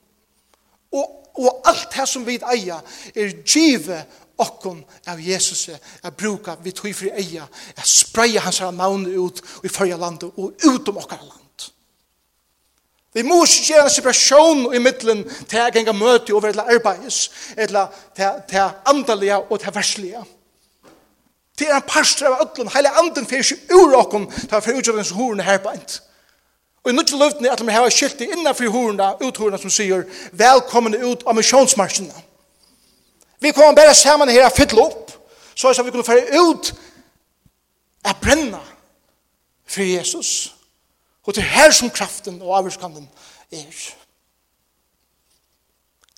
Og, 0.92 1.06
og 1.38 1.62
alt 1.70 1.88
det 1.94 2.08
som 2.08 2.26
vi 2.26 2.38
eier 2.40 2.80
er 3.14 3.36
givet 3.44 4.18
okkon 4.40 4.80
av 5.10 5.20
Jesus 5.20 5.68
er 5.70 6.14
bruka 6.16 6.56
vi 6.64 6.72
tog 6.72 6.94
fri 6.96 7.12
eia 7.12 7.44
er 7.76 7.86
spreie 7.86 8.40
hans 8.40 8.62
her 8.62 8.72
navn 8.74 9.06
ut 9.06 9.42
i 9.64 9.68
fyrja 9.68 9.98
landet 10.00 10.32
og 10.36 10.56
ut 10.64 10.88
om 10.88 10.98
okkar 11.02 11.20
land. 11.20 11.36
Vi 13.12 13.22
må 13.26 13.40
ikke 13.42 13.72
gjøre 13.72 13.86
en 13.88 13.90
separasjon 13.90 14.60
i 14.74 14.82
middelen 14.82 15.24
til 15.50 15.58
jeg 15.58 15.80
enga 15.80 15.94
møte 15.96 16.34
over 16.34 16.52
etla 16.52 16.68
arbeids 16.70 17.24
etla 17.58 17.88
til 18.16 18.60
andalige 18.86 19.40
og 19.40 19.58
til 19.60 19.74
verslige 19.74 20.22
til 21.58 21.72
en 21.74 21.84
parstre 21.84 22.30
av 22.30 22.44
öllun 22.44 22.70
heile 22.72 22.92
anden 22.96 23.26
fyrir 23.28 23.44
ikke 23.44 23.74
ur 23.76 23.96
okkom 23.98 24.30
til 24.30 24.62
fyrir 24.62 24.78
utgjørdens 24.80 25.12
horene 25.16 25.44
herbeint 25.44 25.98
Og 26.84 26.90
i 26.90 26.94
nødt 26.94 27.06
til 27.06 27.18
løftene 27.18 27.50
at 27.50 27.64
man 27.64 27.74
har 27.74 27.88
skiltet 27.88 28.30
innenfor 28.32 28.70
horene, 28.70 29.12
uthorene 29.24 29.58
som 29.58 29.70
sier 29.70 30.06
«Velkommen 30.32 30.96
ut 31.04 31.24
av 31.26 31.36
misjonsmarsjene». 31.36 32.14
Vi 33.40 33.52
kommer 33.52 33.74
bare 33.74 33.94
sammen 33.94 34.28
her 34.28 34.46
og 34.48 34.56
fylle 34.56 34.82
opp, 34.84 35.12
så 35.54 35.68
at 35.68 35.84
vi 35.84 35.90
kunne 35.90 36.04
føre 36.04 36.40
ut 36.40 36.74
og 38.04 38.16
brenne 38.22 38.60
for 39.66 39.82
Jesus. 39.82 40.54
Og 41.24 41.34
til 41.34 41.42
her 41.42 41.70
som 41.70 41.90
kraften 41.90 42.42
og 42.42 42.56
avgjørskanden 42.58 43.08
er. 43.52 43.80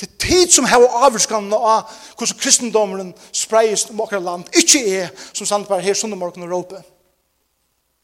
Det 0.00 0.08
er 0.08 0.18
tid 0.18 0.50
som 0.50 0.64
har 0.64 0.82
avgjørskanden 1.06 1.52
av 1.54 1.90
hvordan 2.18 2.38
kristendommeren 2.38 3.12
spreies 3.32 3.84
om 3.90 4.00
akkurat 4.00 4.22
land, 4.22 4.48
ikke 4.58 4.82
er 4.98 5.10
som 5.32 5.46
sant 5.46 5.68
bare 5.68 5.82
her 5.82 5.94
søndag 5.94 6.18
morgen 6.18 6.42
og 6.42 6.50
råpe. 6.50 6.82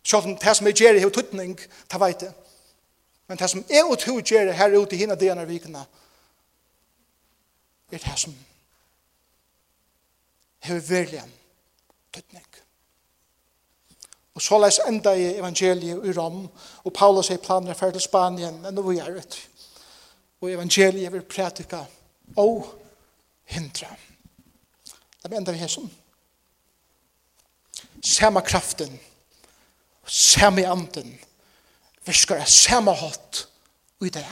Sjalt 0.07 0.31
det 0.41 0.57
som 0.57 0.67
er 0.67 0.77
gjerrig 0.79 1.07
og 1.07 1.13
tuttning, 1.13 1.59
ta 1.91 1.99
vet 1.99 2.23
jeg. 2.23 2.35
Men 3.29 3.39
det 3.39 3.51
som 3.51 3.65
er 3.71 3.85
og 3.85 3.99
to 3.99 4.19
gjør 4.21 4.53
her 4.57 4.77
ute 4.79 4.97
i 4.97 4.99
henne 5.03 5.17
denne 5.21 5.47
vikene, 5.47 5.85
er 7.93 7.99
det 7.99 8.19
som 8.21 8.35
hever 10.65 10.81
virkelig 10.81 11.23
tøtning. 12.13 12.45
Og 14.35 14.43
så 14.43 14.59
les 14.63 14.79
enda 14.87 15.13
i 15.19 15.33
evangeliet 15.35 16.05
i 16.07 16.13
Rom, 16.15 16.49
og 16.85 16.93
Paulus 16.93 17.31
er 17.31 17.41
planer 17.43 17.75
for 17.75 17.91
til 17.91 18.01
Spanien, 18.01 18.61
men 18.63 18.75
nå 18.75 18.91
er 18.93 19.11
det. 19.11 19.39
Og 20.41 20.53
evangeliet 20.53 21.13
vil 21.13 21.25
prætika 21.27 21.81
og 22.37 22.69
hindra. 23.45 23.97
Det 25.23 25.37
enda 25.37 25.53
vi 25.53 25.59
her 25.59 25.69
sånn. 25.69 25.91
Samme 28.05 28.41
kraften, 28.47 28.95
samme 30.07 30.63
anden, 30.71 31.19
verskar 32.09 32.41
er 32.41 32.49
samme 32.49 32.95
hatt 32.97 33.45
ui 34.01 34.11
det. 34.13 34.25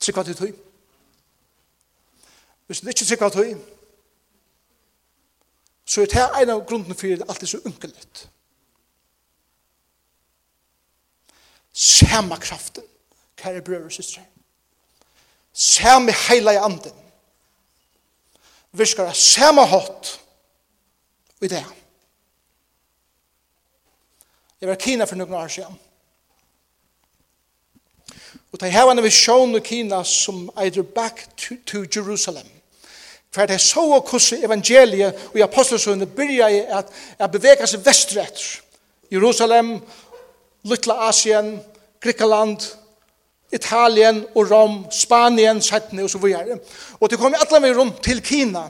Trykva 0.00 0.22
til 0.26 0.36
tøy. 0.36 0.52
Hvis 2.66 2.80
du 2.80 2.88
ikke 2.90 3.04
trykva 3.04 3.30
tøy, 3.32 3.54
så 5.86 6.02
er 6.02 6.10
det 6.10 6.24
en 6.42 6.52
av 6.56 6.64
grunden 6.66 6.94
for 6.98 7.06
det 7.06 7.28
alltid 7.28 7.48
så 7.48 7.60
unkelig. 7.64 7.94
Samme 11.72 12.36
kraften, 12.40 12.84
kære 13.36 13.62
brød 13.62 13.84
og 13.84 13.92
søstre. 13.92 14.24
Samme 15.52 16.12
heila 16.28 16.52
i 16.52 16.60
anden. 16.60 16.92
Verskar 18.72 19.08
er 19.08 19.16
samme 19.16 19.64
hatt 19.66 20.20
ui 21.40 21.48
det. 21.48 21.64
Jeg 24.60 24.68
var 24.68 24.80
kina 24.80 25.04
for 25.04 25.20
noen 25.20 25.34
år 25.36 25.48
siden. 25.52 25.76
Og 28.52 28.60
det 28.60 28.72
her 28.72 28.82
var 28.82 28.92
en 28.92 29.02
visjon 29.04 29.56
i 29.56 29.60
Kina 29.60 30.02
som 30.04 30.50
eider 30.62 30.82
back 30.82 31.26
to, 31.36 31.54
to 31.66 31.78
Jerusalem. 31.96 32.46
For 33.34 33.46
de 33.46 33.58
så 33.58 33.80
og 33.80 34.08
hvordan 34.10 34.44
evangeliet 34.44 35.14
og 35.34 35.40
apostelsønene 35.40 36.06
begynner 36.06 36.48
i 36.48 36.60
at, 36.78 36.86
at 37.18 37.30
bevega 37.30 37.66
seg 37.66 37.84
vestrett. 37.84 38.40
Jerusalem, 39.12 39.80
Lytla 40.64 41.08
Asien, 41.08 41.60
Grikaland, 42.00 42.64
Italien 43.52 44.24
og 44.34 44.50
Rom, 44.50 44.86
Spanien, 44.90 45.62
Sættene 45.62 46.04
og 46.04 46.10
så 46.10 46.18
videre. 46.18 46.58
Og 47.00 47.10
det 47.10 47.18
kom 47.18 47.34
alle 47.34 47.62
vei 47.62 47.74
rundt 47.76 48.02
til 48.02 48.22
Kina. 48.22 48.68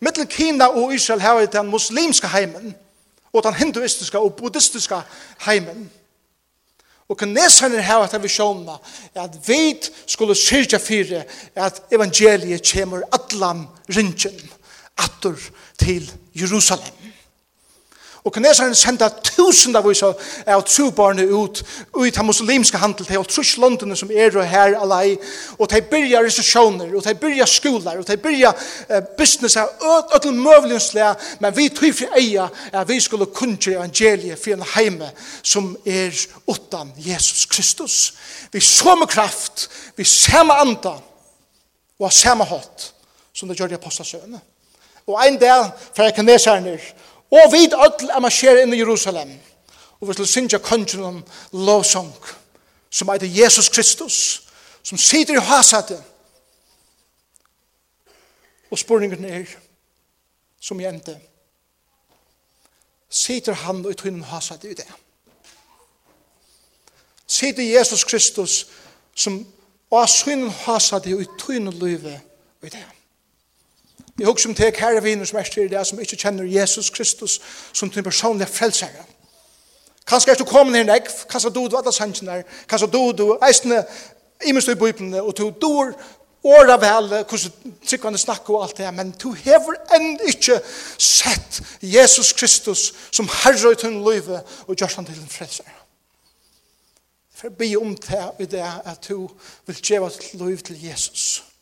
Mittel 0.00 0.26
Kina 0.26 0.66
og 0.66 0.94
Israel 0.94 1.20
har 1.20 1.46
den 1.46 1.70
muslimske 1.70 2.28
heimen 2.28 2.74
og 3.32 3.42
den 3.42 3.54
hinduistiske 3.54 4.18
og 4.18 4.34
buddhistiske 4.34 5.00
heimen. 5.46 5.90
Og 7.08 7.18
kineserne 7.20 7.82
har 7.82 8.06
at 8.06 8.22
vi 8.22 8.28
sjåna 8.32 8.78
at 9.14 9.36
vi 9.48 9.76
skulle 10.06 10.34
syrja 10.34 10.78
fire 10.78 11.24
at 11.54 11.82
evangeliet 11.92 12.64
kommer 12.72 13.04
atlam 13.12 13.66
rinjen 13.88 14.40
atur 14.98 15.38
til 15.78 16.12
Jerusalem. 16.34 17.03
Og 18.24 18.32
kineserne 18.32 18.72
senda 18.74 19.10
tusen 19.20 19.76
av 19.76 19.84
oss 19.84 20.00
av 20.02 20.62
trobarne 20.64 21.26
ut 21.28 21.58
ut 21.92 22.18
av 22.18 22.24
muslimske 22.24 22.78
handel 22.80 23.04
til 23.04 23.26
trus 23.28 23.50
londene 23.60 23.96
som 24.00 24.08
er 24.08 24.32
og 24.32 24.46
her 24.48 24.78
alai 24.80 25.18
og 25.58 25.68
de 25.68 25.82
byrja 25.90 26.22
resesjoner 26.24 26.94
og 26.96 27.04
de 27.04 27.14
byrja 27.20 27.44
skolar 27.46 28.00
og 28.00 28.08
de 28.08 28.16
byrja 28.16 28.54
eh, 28.88 29.02
business 29.18 29.58
av 29.60 29.68
öll 30.16 30.32
mövlingslega 30.32 31.12
men 31.44 31.56
vi 31.56 31.68
tog 31.68 31.92
fri 31.92 32.08
eia 32.16 32.48
at 32.72 32.88
vi 32.88 32.96
skulle 33.00 33.28
kunnje 33.28 33.76
evangeliet 33.76 34.40
for 34.40 34.56
en 34.56 34.66
heime 34.72 35.12
som 35.42 35.74
er 35.84 36.16
utan 36.48 36.92
Jesus 36.96 37.44
Kristus. 37.46 38.14
Vi 38.52 38.60
som 38.60 39.04
kraft, 39.06 39.68
vi 39.96 40.04
samme 40.04 40.56
anda 40.64 40.96
og 41.98 42.12
samme 42.12 42.48
hatt 42.48 42.92
som 43.34 43.48
det 43.48 43.60
gjør 43.60 43.68
de 43.68 43.82
apostelsøene. 43.82 44.40
Og 45.06 45.20
ein 45.20 45.36
del 45.36 45.68
fra 45.92 46.08
kineserne 46.16 46.78
er 46.78 46.92
Og 47.34 47.52
vi 47.52 47.64
ødel 47.66 48.10
er 48.14 48.22
marsjere 48.22 48.62
inn 48.62 48.74
i 48.74 48.78
Jerusalem. 48.78 49.32
Og 50.00 50.08
vi 50.08 50.12
skal 50.12 50.26
synge 50.26 50.58
kongen 50.58 51.02
om 51.02 51.22
lovsong, 51.52 52.12
som 52.90 53.10
heter 53.10 53.26
Jesus 53.26 53.68
Kristus, 53.68 54.42
som 54.82 54.98
sitter 54.98 55.34
i 55.34 55.42
hasatet. 55.42 56.02
Og 58.70 58.78
spurningen 58.78 59.24
er, 59.24 59.46
som 60.60 60.80
jente. 60.80 61.20
sitter 63.10 63.52
han 63.52 63.84
og 63.84 63.90
i 63.90 63.94
tunnen 63.94 64.24
hasatet 64.24 64.70
i 64.70 64.74
det. 64.74 64.86
Sitter 67.26 67.62
Jesus 67.62 68.04
Kristus, 68.04 68.66
som 69.14 69.46
og 69.90 70.08
synen 70.08 70.50
hasatet 70.50 71.20
i 71.20 71.26
tunnen 71.38 71.72
livet 71.72 72.20
i 72.62 72.68
det. 72.68 72.86
Jeg 74.18 74.26
husker 74.26 74.50
om 74.50 74.54
til 74.54 74.72
kære 74.72 75.02
viner 75.02 75.24
som 75.24 75.38
er 75.38 75.42
til 75.42 75.70
det 75.70 75.86
som 75.86 76.00
ikke 76.00 76.16
kjenner 76.16 76.44
Jesus 76.44 76.90
Kristus 76.90 77.40
som 77.72 77.90
din 77.90 78.04
personlige 78.04 78.46
frelsere. 78.46 79.04
Kanskje 80.06 80.32
er 80.32 80.36
du 80.36 80.44
kommet 80.44 80.76
her 80.76 80.84
nekv, 80.84 81.24
kanskje 81.28 81.50
du 81.50 81.66
du 81.66 81.76
alle 81.76 81.92
sannsyn 81.92 82.26
der, 82.26 82.42
kanskje 82.68 82.90
du 82.92 83.12
du 83.18 83.38
eisende 83.48 83.84
imens 84.44 84.68
i 84.68 84.74
Bibelen, 84.74 85.14
og 85.14 85.32
du 85.38 85.50
dår 85.50 85.94
åra 86.44 86.76
vel, 86.76 87.08
hvordan 87.08 87.74
tryggvande 87.86 88.18
snakker 88.18 88.54
og 88.54 88.62
alt 88.62 88.78
det, 88.78 88.94
men 88.94 89.10
du 89.22 89.32
hever 89.32 89.80
enn 89.96 90.20
ikke 90.28 90.60
sett 90.98 91.62
Jesus 91.82 92.32
Kristus 92.32 92.92
som 93.10 93.30
herre 93.42 93.72
i 93.72 93.80
tunn 93.80 94.04
løyve 94.04 94.42
og 94.66 94.76
gjør 94.76 94.94
han 94.96 95.08
til 95.08 95.18
en 95.18 95.32
frelsere. 95.32 95.80
For 97.34 97.48
jeg 97.48 97.56
be 97.56 97.72
om 97.80 97.96
det 97.96 98.22
i 98.40 98.46
det 98.46 98.62
at 98.84 99.08
du 99.08 99.26
vil 99.66 99.82
gjøre 99.82 100.06
et 100.06 100.30
løyve 100.34 100.62
til 100.62 100.84
Jesus. 100.84 101.42
Jesus 101.42 101.53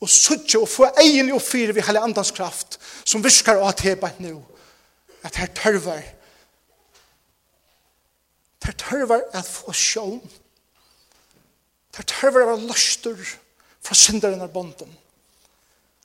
og 0.00 0.08
suttje 0.08 0.60
og 0.60 0.68
få 0.68 0.88
egen 1.02 1.32
og 1.34 1.42
fyre 1.44 1.74
vi 1.76 1.84
hele 1.84 2.00
andans 2.00 2.32
kraft 2.36 2.78
som 3.04 3.24
viskar 3.24 3.60
av 3.60 3.74
til 3.78 3.98
bare 4.00 4.22
nå 4.24 4.38
at 5.26 5.36
her 5.36 5.52
tørver 5.56 6.02
her 8.64 8.76
tørver 8.78 9.22
at 9.34 9.46
få 9.46 9.72
sjån 9.74 10.20
her 11.96 12.06
tørver 12.06 12.54
at 12.54 12.64
løster 12.64 13.18
fra 13.84 13.96
synderen 13.98 14.40
av 14.44 14.52
bonden 14.54 14.90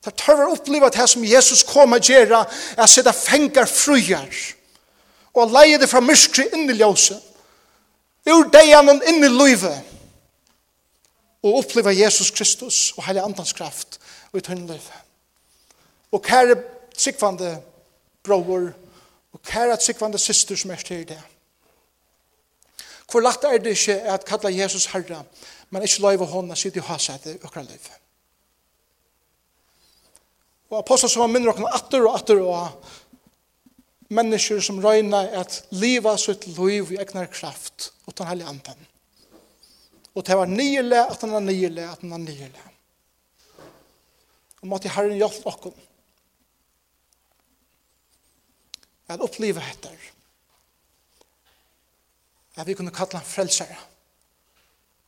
her 0.06 0.14
tørvar 0.14 0.52
oppleva 0.54 0.90
det 0.92 1.08
som 1.10 1.24
Jesus 1.26 1.64
kom 1.66 1.96
og 1.96 2.10
er 2.10 2.30
å 2.36 2.86
sette 2.86 3.14
fengar 3.16 3.66
frujar 3.70 4.28
og 5.36 5.52
leie 5.52 5.80
det 5.80 5.88
fra 5.90 6.00
myskri 6.04 6.46
inn 6.54 6.70
i 6.70 6.78
ljøse 6.78 7.16
ur 8.30 8.48
deianen 8.52 9.02
inn 9.08 9.24
i 9.24 9.32
løyve 9.32 9.72
og 11.46 11.60
oppleva 11.60 11.94
Jesus 11.94 12.32
Kristus 12.34 12.90
og 12.96 13.04
heile 13.06 13.22
andans 13.22 13.54
kraft 13.54 14.00
og 14.32 14.40
i 14.40 14.42
tøgnløyve. 14.42 15.02
Og 16.12 16.22
kære 16.22 16.56
tryggvande 16.96 17.52
bror 18.26 18.72
og 19.32 19.42
kære 19.46 19.76
tryggvande 19.76 20.18
syster 20.18 20.58
som 20.58 20.70
er 20.74 20.82
til 20.82 21.04
det. 21.08 21.20
Hvor 23.10 23.22
lagt 23.22 23.44
er 23.44 23.58
det 23.62 23.76
ikke 23.76 24.00
at 24.02 24.24
kalla 24.26 24.50
Jesus 24.50 24.88
herre, 24.90 25.22
men 25.70 25.82
ikke 25.82 26.02
løyve 26.02 26.26
hånda 26.26 26.56
sitt 26.58 26.76
i 26.76 26.82
hasete 26.82 27.38
okra 27.44 27.62
løyve. 27.62 27.94
Og 30.70 30.80
apostel 30.80 31.10
som 31.10 31.30
minner 31.30 31.52
okken 31.52 31.68
atter 31.70 32.02
og 32.02 32.16
atter 32.18 32.42
og 32.42 32.82
mennesker 34.10 34.58
som 34.60 34.82
røyna 34.82 35.22
at 35.38 35.60
liva 35.70 36.16
sitt 36.18 36.48
liv 36.58 36.90
i 36.90 36.98
egnar 36.98 37.30
kraft 37.30 37.92
og 38.06 38.18
den 38.18 38.26
heilig 38.26 38.48
andan. 38.50 38.86
Og 40.16 40.24
det 40.24 40.36
var 40.38 40.48
nyele, 40.48 41.02
at 41.04 41.20
han 41.20 41.34
var 41.36 41.44
nyele, 41.44 41.90
at 41.92 42.00
han 42.00 42.14
var 42.14 42.22
nyele. 42.22 42.62
Og 44.62 44.70
måtte 44.70 44.88
Herren 44.88 45.18
hjelpe 45.18 45.52
dere. 45.52 45.84
At 49.06 49.22
oppleve 49.22 49.62
dette. 49.62 49.92
At 52.56 52.66
vi 52.66 52.74
kunne 52.74 52.90
kalla 52.90 53.20
han 53.20 53.28
frelsere. 53.28 53.76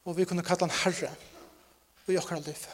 Og 0.05 0.17
vi 0.17 0.25
kunne 0.29 0.45
kalla 0.45 0.69
han 0.69 0.77
herre. 0.85 1.11
Og 2.07 2.15
i 2.15 2.19
okkar 2.21 2.45
liv. 2.45 2.69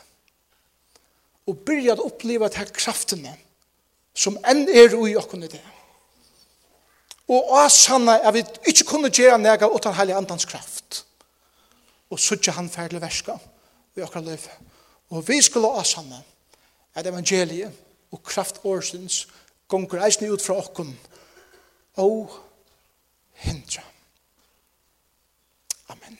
Og 1.46 1.62
begynne 1.64 1.96
å 1.96 2.10
oppleve 2.10 2.50
at 2.50 2.74
kraftene 2.74 3.32
som 4.14 4.36
enn 4.46 4.66
er 4.68 4.94
ui 4.94 5.14
okkar 5.18 5.46
i 5.46 5.50
det. 5.54 5.64
Og 7.30 7.40
å 7.40 7.62
avsanna 7.62 8.18
at 8.20 8.34
vi 8.36 8.44
ikke 8.70 8.86
kunne 8.90 9.10
gjøre 9.10 9.40
nega 9.40 9.70
utan 9.70 9.96
heilig 9.96 10.18
andans 10.18 10.44
kraft 10.48 11.04
og 12.14 12.20
suttje 12.22 12.54
han 12.54 12.70
ferdig 12.70 13.00
verska 13.02 13.34
i 13.96 14.02
okkar 14.04 14.22
liv. 14.22 14.46
Og 15.10 15.26
vi 15.28 15.40
skulle 15.42 15.72
ha 15.74 15.82
samme 15.86 16.20
at 16.94 17.06
evangeliet 17.06 17.74
og 18.14 18.22
kraft 18.22 18.60
årsins 18.64 19.24
gonger 19.68 20.04
eisne 20.06 20.30
ut 20.30 20.42
fra 20.42 20.60
okkon 20.62 20.92
og 21.98 22.36
hindra. 23.42 23.82
Amen. 25.90 26.18